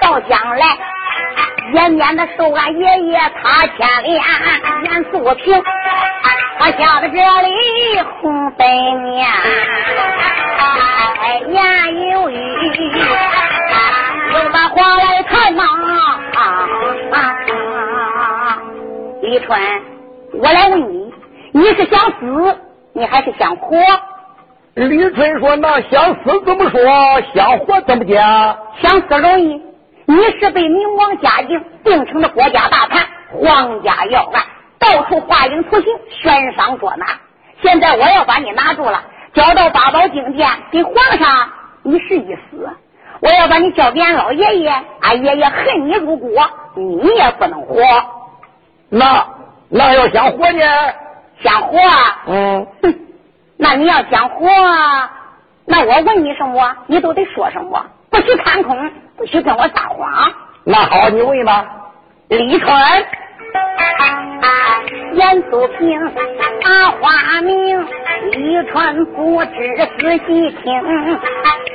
[0.00, 0.78] 到将来
[1.72, 4.22] 也免得受俺爷爷他牵连。
[4.84, 5.62] 严素平
[6.58, 7.48] 他想到这里
[8.20, 9.26] 红白面，
[11.48, 12.36] 言有语。
[14.52, 15.62] 把话来谈呐，
[19.22, 19.60] 李春，
[20.34, 21.12] 我来问你，
[21.52, 22.58] 你是想死，
[22.94, 23.76] 你还是想活？
[24.74, 26.80] 李春说：“那想死怎么说？
[27.34, 28.56] 想活怎么讲？
[28.80, 29.60] 想死容易，
[30.12, 34.42] 你是被明王嘉靖定成了国家大叛，皇家要案，
[34.78, 37.06] 到处画影图形，悬赏捉拿。
[37.62, 39.02] 现在我要把你拿住了，
[39.32, 41.48] 交到八宝金殿给皇上，
[41.82, 42.68] 你是一死。”
[43.22, 46.28] 我要把你交给俺老爷爷，俺爷爷恨你入骨，
[46.74, 47.80] 你也不能活。
[48.90, 49.24] 那
[49.70, 50.60] 那要想活呢？
[51.40, 52.22] 想活啊？
[52.26, 52.66] 嗯。
[52.82, 52.94] 哼，
[53.56, 54.46] 那你要想活，
[55.64, 60.32] 那我问你什么，你都得说什么，不许看空，不许跟我撒谎。
[60.64, 61.64] 那好，你问吧。
[62.28, 62.70] 李春。
[65.14, 65.98] 严素平，
[66.62, 67.86] 把花明，
[68.32, 69.50] 李春不知
[69.98, 70.72] 仔细听。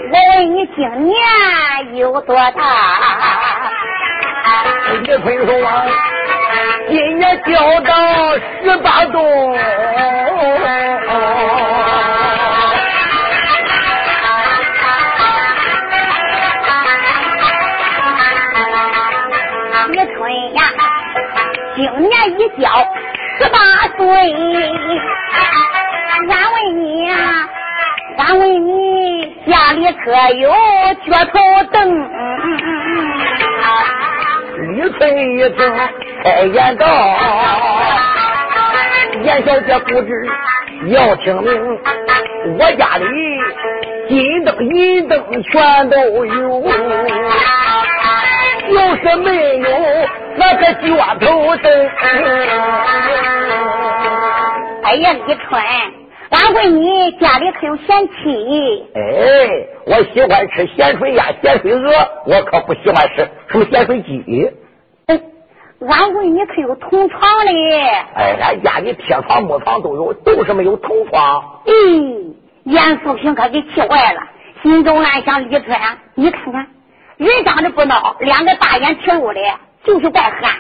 [0.10, 1.16] 我问你今年
[1.96, 2.62] 有多大？
[4.92, 5.86] 李春说啊，
[6.88, 7.94] 今年交到
[8.64, 9.58] 十八冬。
[22.00, 22.70] 年一交。
[23.40, 23.58] 十八
[23.96, 24.04] 岁，
[26.28, 27.16] 俺问你啊，
[28.18, 30.50] 俺问你家里可有
[31.06, 31.34] 脚头
[31.72, 31.78] 灯？
[34.60, 35.00] 李春
[35.38, 35.58] 一听
[36.24, 36.84] 开言道
[39.24, 40.10] ：“严小姐不知
[40.88, 41.80] 要听明，
[42.58, 43.06] 我家里
[44.10, 46.60] 金灯银灯全都有，
[48.68, 49.70] 就是没有
[50.36, 50.88] 那个脚
[51.20, 51.88] 头灯。”
[54.84, 55.62] 哎呀，李春，
[56.30, 58.86] 俺问你家里可有咸气？
[58.96, 59.00] 哎，
[59.86, 61.92] 我喜欢吃咸水鸭、咸水鹅，
[62.26, 64.50] 我可不喜欢吃什么咸水鸡。
[65.08, 65.20] 哎，
[65.90, 67.82] 俺问你可有同床嘞？
[68.16, 71.62] 哎，俺家里铁床、木床都有，都是没有同床。
[71.66, 74.22] 嗯，严素萍可给气坏了，
[74.64, 75.78] 心中暗想：李春，
[76.16, 76.66] 你看看，
[77.18, 79.40] 人长得不孬，两个大眼铁路的，
[79.84, 80.52] 就是怪憨。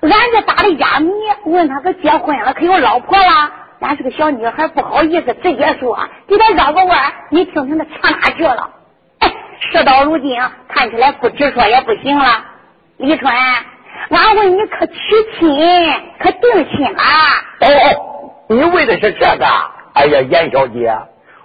[0.00, 1.10] 俺这打的哑谜，
[1.44, 3.50] 问他可结婚了，可有老婆了？
[3.80, 8.70] 俺是个小女孩，不好意思直接说，给他绕个弯你听听他唱哪去了？
[9.18, 9.32] 哎，
[9.70, 12.44] 事到如今，看起来不直说也不行了。
[12.96, 13.32] 李春，
[14.10, 14.94] 俺问你可娶
[15.38, 17.02] 亲，可定亲了？
[17.60, 19.46] 哦，你问的是这个？
[19.94, 20.96] 哎呀，严小姐，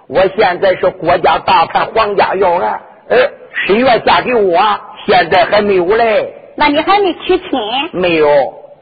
[0.07, 3.17] 我现在是国家大盘，皇家要案，呃，
[3.65, 4.59] 十月嫁给我，
[5.05, 6.33] 现在还没有嘞。
[6.55, 7.49] 那你还没娶亲？
[7.91, 8.27] 没有。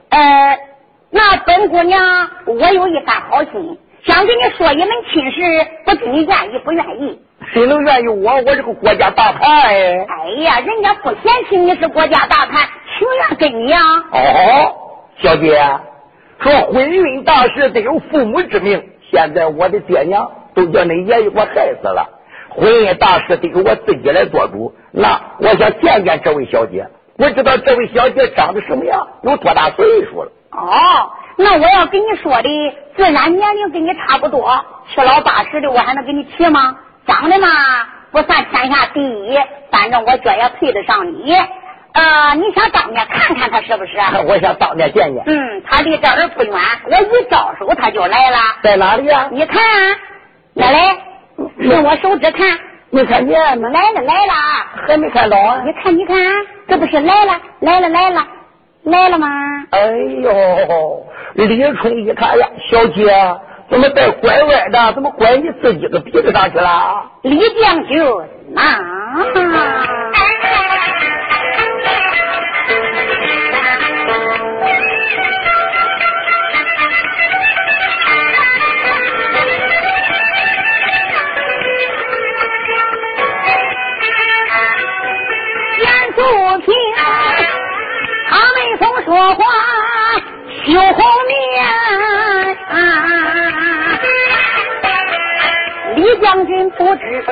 [0.10, 0.58] 呃，
[1.12, 7.20] 那本姑娘，我有一番好心，想跟你说一门亲事，不知你愿意不愿意？
[7.54, 8.34] 谁能愿意我？
[8.34, 10.06] 我是个国家大盘哎。
[10.08, 12.68] 哎呀，人家不嫌弃你是国家大盘，
[12.98, 13.82] 情愿跟你啊。
[14.12, 14.76] 哦，
[15.22, 15.62] 小姐，
[16.40, 22.10] 说婚姻大事得有父母之命，现在我的爹娘都叫你爷爷给我害死了，
[22.56, 24.74] 婚姻大事得由我自己来做主。
[24.92, 26.88] 那我想见见这位小姐。
[27.18, 30.32] 不知道这位小姐长得什么样，有多大岁数了？
[30.52, 32.50] 哦，那我要跟你说的，
[32.98, 36.78] 自然年龄跟你差不多，七老八十的，我还能跟你提吗？
[37.08, 37.48] 长得嘛，
[38.12, 39.40] 不算天下第一，
[39.72, 41.34] 反正我觉也配得上你。
[41.94, 43.94] 呃，你想当面看看他是不是？
[44.28, 45.24] 我想当面见见。
[45.26, 46.54] 嗯，他离这儿不远，
[46.92, 48.38] 我一招手他就来了。
[48.62, 49.30] 在哪里呀？
[49.32, 49.62] 你看，
[50.56, 50.98] 来来，
[51.66, 52.48] 用我手指看。
[52.92, 53.68] 没看见吗？
[53.70, 54.34] 来了来了，
[54.88, 55.62] 还没看到啊！
[55.66, 56.16] 你看你看，
[56.68, 58.26] 这不是来了来了来了
[58.84, 59.28] 来了吗？
[59.72, 59.80] 哎
[60.22, 63.12] 呦，李春一看呀，小姐
[63.70, 64.94] 怎么带拐弯的？
[64.94, 67.04] 怎么拐你自己的鼻子上去了？
[67.24, 68.02] 李将军
[68.56, 68.80] 啊！
[89.16, 89.40] 说话
[90.66, 90.98] 羞红
[91.30, 91.64] 脸，
[95.96, 97.24] 李将军不知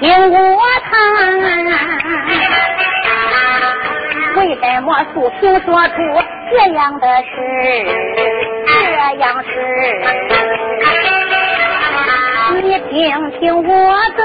[0.00, 0.94] 听我谈，
[4.36, 5.92] 为什么素平说出
[6.50, 7.28] 这样的事？
[8.66, 8.72] 这
[9.18, 9.50] 样事，
[12.62, 13.68] 你听听我
[14.16, 14.20] 的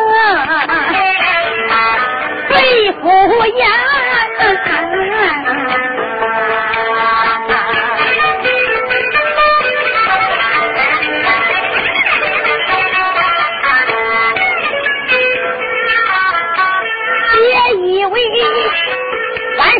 [2.48, 2.56] 肺
[3.02, 3.04] 腑
[3.58, 3.68] 言。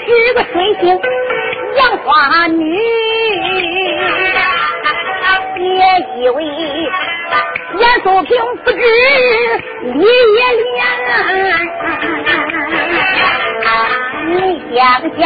[0.10, 1.00] 是个水性
[1.76, 2.76] 杨花女，
[5.56, 5.62] 别
[6.18, 6.44] 以为
[7.78, 8.78] 严素平不知
[9.84, 10.76] 李也莲，
[14.28, 14.34] 你
[14.74, 14.78] 想
[15.20, 15.22] 家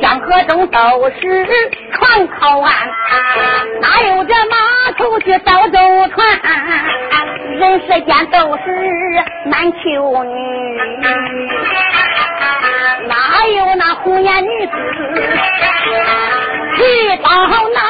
[0.00, 0.78] 江河中都
[1.10, 1.46] 是
[1.92, 2.70] 船靠岸，
[3.80, 4.56] 哪有这码
[4.96, 5.78] 头去造舟
[6.14, 6.40] 船？
[7.58, 8.64] 人世间都是
[9.44, 10.32] 难求女。
[13.42, 14.72] 还有那红颜女子
[16.76, 17.28] 去到
[17.74, 17.82] 南？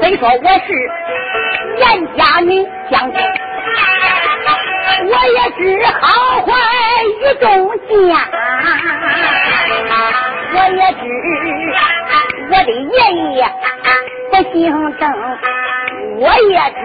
[0.00, 0.72] 虽说我是
[1.76, 1.84] 严
[2.16, 3.20] 家女将军，
[5.04, 6.48] 我也知好坏
[7.04, 7.44] 与众
[7.86, 8.16] 见，
[10.54, 11.04] 我也知。
[12.52, 12.96] 我的爷
[13.36, 13.40] 爷
[14.32, 14.58] 不姓
[14.98, 15.02] 郑，
[16.18, 16.80] 我也知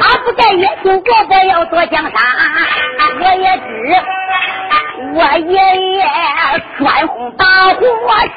[0.18, 2.12] 不在也姓伯伯要做江山，
[3.20, 3.62] 我也知
[5.12, 5.54] 我爷
[5.92, 6.02] 爷
[6.78, 7.44] 专轰大
[7.74, 7.82] 火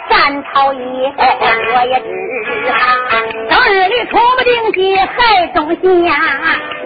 [0.09, 0.79] 战朝野，
[1.15, 2.05] 我也知
[3.49, 5.81] 当日里出不定计害忠贤，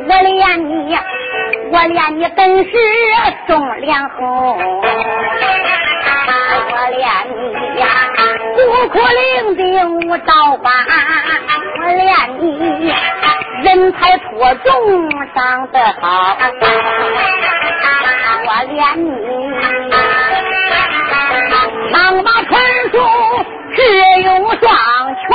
[0.08, 0.96] 我连你
[1.72, 2.70] 我连你本是
[3.48, 4.22] 忠良红，
[4.58, 4.64] 我
[6.92, 7.02] 连
[7.36, 7.84] 你呀。
[8.54, 8.58] 孤
[8.90, 9.20] 苦伶
[9.56, 10.66] 仃无招法，
[11.80, 12.02] 我怜
[12.40, 12.44] 你。
[13.64, 14.24] 人才出
[14.64, 14.70] 众
[15.34, 16.36] 长得好，
[18.46, 19.06] 我怜你。
[21.92, 22.52] 长马传
[22.92, 22.96] 书
[23.76, 23.78] 智
[24.24, 24.30] 勇
[24.60, 24.64] 双
[25.16, 25.30] 全。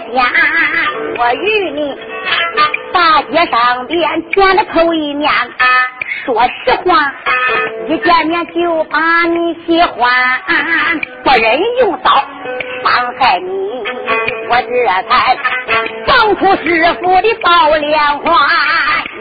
[0.00, 0.24] 大街间，
[1.18, 1.98] 我与你
[2.92, 5.30] 大街上边见了头一面，
[6.24, 7.12] 说实话，
[7.88, 10.10] 一见面就把你喜欢，
[11.22, 12.12] 不忍用刀
[12.82, 13.84] 伤害你，
[14.48, 15.36] 我这才
[16.06, 18.46] 放出师傅的宝莲花，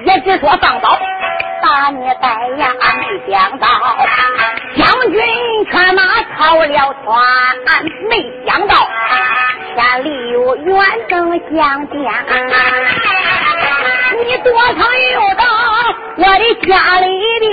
[0.05, 0.97] 也只说放刀
[1.61, 2.63] 打你带呀，
[2.99, 3.67] 没想到
[4.75, 5.19] 将军
[5.69, 6.01] 却马
[6.37, 7.07] 逃了船，
[8.09, 8.11] 没
[8.45, 8.73] 想到
[9.75, 10.75] 千里有远
[11.07, 11.97] 征相见，
[14.25, 14.79] 你多曾
[15.13, 15.43] 又到
[16.17, 17.05] 我的家里
[17.39, 17.47] 边，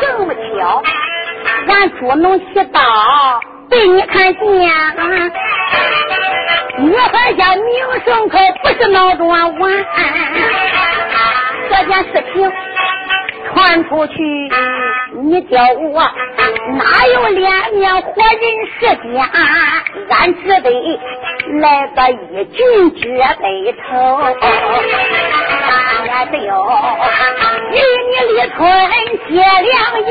[0.00, 0.82] 这么巧，
[1.68, 2.80] 俺捉弄起刀
[3.68, 4.42] 被你看见，
[6.78, 7.66] 你还下名
[8.04, 9.52] 声可不是闹着玩，
[11.70, 12.52] 这件事情。
[13.54, 14.14] 传出去，
[15.20, 16.00] 你叫我
[16.76, 18.40] 哪有脸面活人
[18.78, 19.18] 世间？
[20.10, 20.70] 俺只得
[21.60, 22.56] 来个一军
[22.94, 23.02] 遮
[23.42, 23.88] 北头，
[26.08, 26.50] 俺得有
[27.72, 27.74] 与
[28.08, 28.58] 你立春
[29.28, 29.74] 结良
[30.06, 30.08] 缘。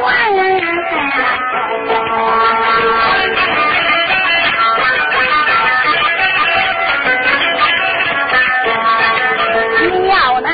[9.89, 10.47] 你要能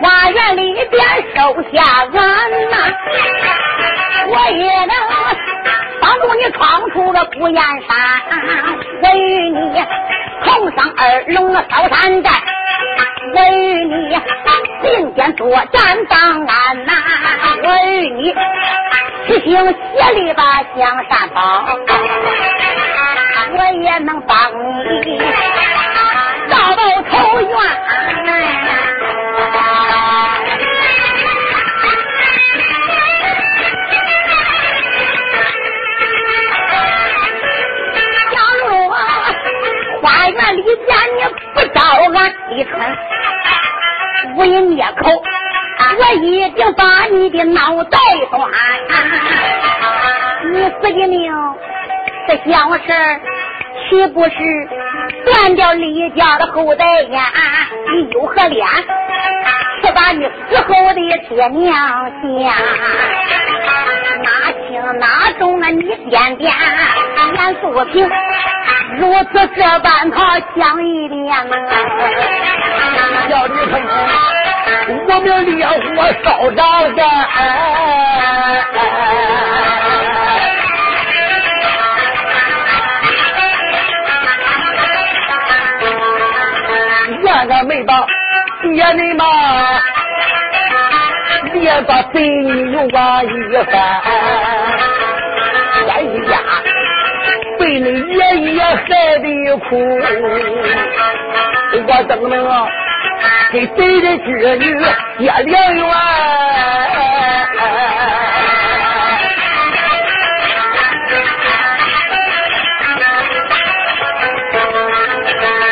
[0.00, 0.94] 花园里边
[1.34, 1.36] 收
[1.72, 1.76] 下
[2.12, 2.16] 俺
[2.70, 2.74] 呐，
[4.44, 4.94] 我也能
[6.00, 7.96] 帮助你闯出个孤雁山。
[9.00, 9.84] 我与你
[10.44, 12.30] 同上二龙烧山寨，
[13.34, 14.20] 我与你
[14.82, 16.92] 并肩作战当安呐，
[17.62, 18.34] 我与你
[19.28, 19.54] 齐心
[19.94, 20.42] 协力把
[20.76, 21.64] 江山保，
[23.56, 24.36] 我也能帮
[25.04, 25.20] 你
[26.50, 27.12] 报报仇
[40.12, 40.74] 花园里见
[41.16, 41.80] 你不招
[42.12, 42.78] 俺李春，
[44.36, 45.10] 无以灭口，
[45.98, 47.98] 我一定把你的脑袋
[48.30, 48.50] 断。
[50.52, 51.32] 你死的命
[52.28, 52.92] 这小事，
[53.88, 54.68] 岂不是
[55.24, 57.32] 断掉李家的后代呀？
[57.90, 58.66] 你有何脸
[59.82, 61.74] 去把你死后的爹娘
[62.20, 62.54] 想？
[64.22, 65.70] 哪轻哪重啊？
[65.70, 66.52] 你点点，
[67.16, 68.08] 俺素平。
[68.98, 71.54] 如此这般他讲一遍呐，
[73.28, 73.72] 叫你看，
[75.08, 75.26] 我命
[75.56, 75.70] 烈火
[76.22, 76.60] 烧着
[76.96, 77.00] 山，
[87.22, 87.90] 原来没把
[88.62, 89.24] 爹人嘛，
[91.52, 93.26] 别把贼女又把一
[93.64, 93.74] 番，
[95.88, 95.94] 俺
[96.28, 96.30] 家。
[97.58, 98.18] 被你爷
[98.52, 98.84] 爷害
[99.20, 99.70] 的苦，
[101.86, 102.32] 我怎能
[103.50, 104.64] 给贼的侄女
[105.18, 105.82] 结良缘？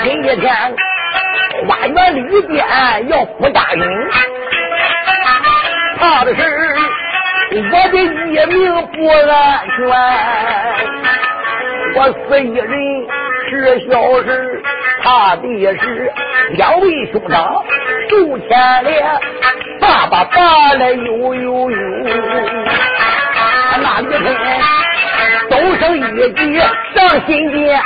[0.02, 0.08] 今
[0.40, 0.44] 天
[1.68, 2.56] 花园里边
[3.08, 3.82] 要不答应，
[5.98, 6.40] 怕的是
[7.52, 7.60] 我
[7.90, 8.58] 的一命
[8.92, 9.14] 不安
[9.76, 9.78] 全。
[11.96, 12.68] 我死一人
[13.48, 14.62] 是小事，
[15.02, 15.42] 怕的
[15.76, 16.12] 是
[16.52, 17.64] 两位兄长
[18.08, 18.48] 数千
[18.84, 19.04] 连，
[19.80, 21.76] 爸爸爸来呦呦呦，
[23.82, 24.36] 那一天
[25.50, 26.00] 都生一
[26.32, 26.58] 计
[26.94, 27.80] 上心间。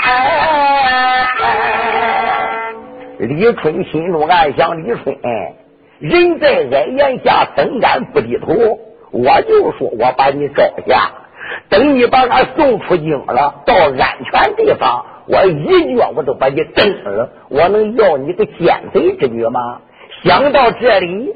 [3.18, 5.16] 李春心中暗想：李春，
[6.00, 8.52] 人在矮檐下，怎敢不低头？
[9.12, 11.10] 我就说我把你招下。
[11.68, 17.30] 等你把俺送出京了，到安全地方，我一脚我都把你蹬了。
[17.48, 19.78] 我能要你个奸贼之女吗？
[20.22, 21.34] 想到这里，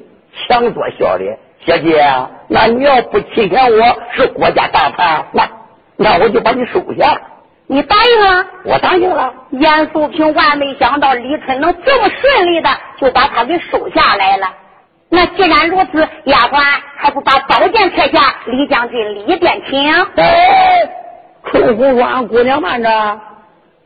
[0.49, 1.39] 强作笑脸。
[1.67, 2.03] 姐姐，
[2.49, 5.49] 那你要不欺骗我是国家大叛，那
[5.97, 7.21] 那我就把你收下。
[7.67, 8.47] 你答应了？
[8.65, 9.35] 我答应了。
[9.51, 14.47] 严素平万没想到李春能这么顺利的就把他给收下来了。
[15.11, 16.61] 那既然如此，丫鬟
[16.97, 18.37] 还不把宝剑撤下？
[18.47, 19.91] 李将军里边请。
[20.17, 20.91] 哎，
[21.45, 23.21] 春红说：“俺姑娘慢着，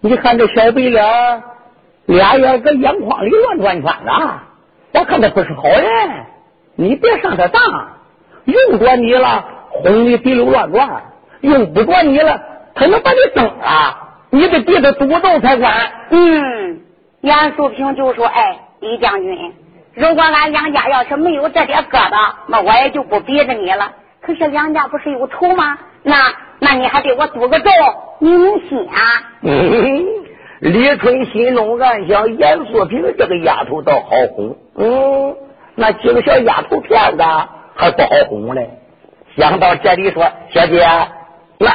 [0.00, 1.42] 你看这小白脸，
[2.06, 4.10] 俩眼搁眼眶里乱转圈子，
[4.94, 6.10] 我看他不是好人。
[6.74, 7.62] 你别上他当，
[8.44, 10.88] 用着你了，哄你滴溜乱转；
[11.42, 12.42] 用不着你了，
[12.74, 13.96] 他能把你蹬了。
[14.30, 15.72] 你得替他督奏才管。”
[16.10, 16.80] 嗯，
[17.20, 19.54] 严素平就说：“哎，李将军。”
[19.94, 23.92] 如果俺两家要是没有这点疙瘩，那我也就不逼着你了。
[24.22, 25.78] 可是两家不是有仇吗？
[26.02, 27.70] 那那你还得我赌个咒，
[28.20, 29.22] 你明心啊？
[29.42, 30.04] 嗯，
[30.60, 34.56] 李春心中暗想：严素萍这个丫头倒好哄。
[34.76, 35.36] 嗯，
[35.74, 37.22] 那几个小丫头片子
[37.74, 38.70] 还不好哄嘞。
[39.36, 40.86] 想到这里，说：“小姐，
[41.58, 41.70] 那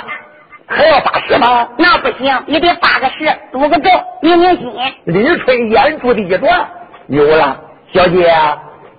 [0.68, 3.90] 还要发誓吗？”那不行，你得发个誓，赌个咒，
[4.22, 4.74] 明明心。
[5.06, 6.68] 李春眼珠子一转，
[7.08, 7.60] 有了，
[7.94, 8.30] 小姐，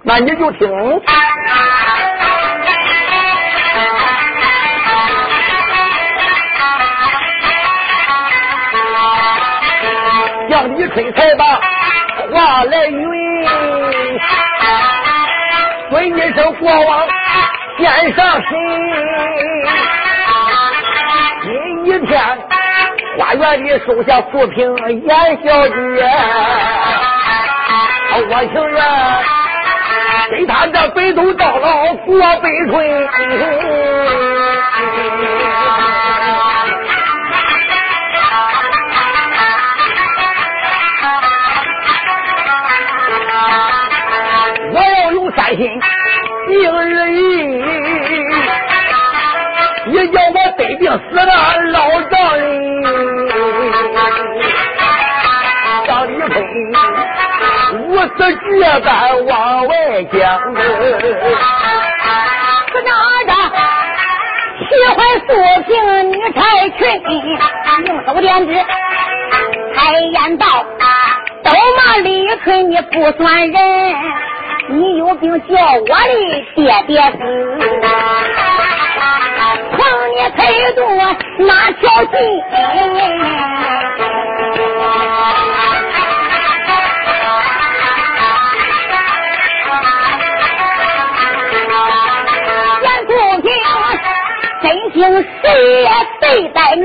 [0.03, 0.69] 那你就听。
[10.49, 11.45] 向李春才把
[12.33, 13.01] 话来云，
[15.91, 17.07] 问一声国王
[17.77, 18.49] 天上心。
[21.43, 22.21] 今一天
[23.19, 24.75] 花园里收下素萍
[25.07, 25.09] 严
[25.45, 26.11] 小姐，
[28.31, 28.79] 我情愿
[30.31, 32.11] 给他这北斗到老过
[32.41, 32.75] 北春。
[45.57, 45.61] 心
[46.47, 46.53] 明
[46.85, 47.17] 日意，
[49.87, 51.33] 你叫我得病死了
[51.73, 52.47] 老丈人，
[57.89, 59.73] 无此绝敢往外
[60.13, 60.19] 讲。
[62.71, 62.91] 可哪
[63.27, 63.33] 着
[64.69, 65.29] 喜欢素
[65.67, 65.71] 萍
[66.13, 66.39] 女才
[66.77, 66.79] 群，
[67.87, 68.51] 用手点指，
[69.75, 70.45] 开言道：
[71.43, 72.07] 都骂李
[72.45, 73.57] 春你不算人。
[74.71, 75.95] 你有病叫我的
[76.55, 77.17] 爹爹死，
[79.73, 79.77] 碰
[80.11, 80.41] 你推
[80.75, 80.79] 动
[81.47, 82.13] 哪条筋？
[94.99, 95.47] 真心谁
[95.83, 95.89] 也
[96.21, 96.83] 对待你，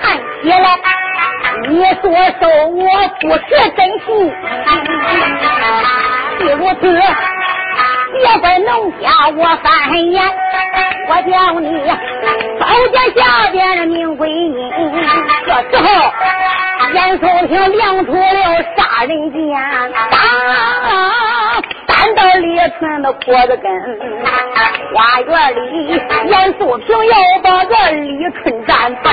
[0.00, 0.78] 看起来。
[1.68, 2.04] 你所
[2.40, 2.82] 受我
[3.20, 3.40] 不是
[3.76, 4.06] 真心，
[6.38, 6.82] 既如此，
[8.12, 8.70] 别怪农
[9.00, 9.68] 家我翻
[10.12, 10.22] 眼，
[11.08, 11.66] 我叫你
[12.60, 12.62] 包
[12.92, 13.20] 家下
[13.50, 14.56] 边的名闺女。
[15.44, 15.88] 这时候，
[16.94, 18.18] 严素萍亮出了
[18.76, 19.40] 杀人剑，
[20.10, 20.14] 当
[22.20, 22.46] 单到李
[22.78, 23.72] 春的脖子根。
[24.94, 29.10] 花园里，严素萍要把这李春斩倒。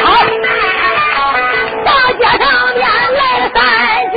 [1.86, 2.46] 大街上
[2.76, 2.82] 面
[3.14, 3.22] 来
[3.54, 3.56] 三
[4.12, 4.16] 军，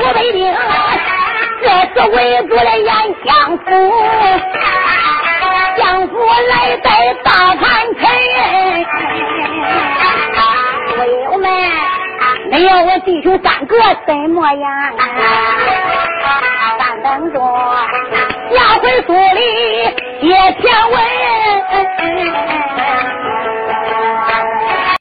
[0.00, 0.38] 我北京
[1.60, 2.16] 这是围
[2.46, 2.88] 住了严
[3.24, 3.64] 相府，
[5.76, 6.12] 相府
[6.48, 6.88] 来在
[7.22, 7.62] 大盘
[8.00, 8.02] 城，
[10.96, 11.46] 朋友们，
[12.52, 13.74] 哎呦，我弟兄三个
[14.06, 14.70] 怎么样？
[14.70, 15.06] 啊，
[16.78, 19.40] 但等着要回府里
[20.28, 21.02] 也千万。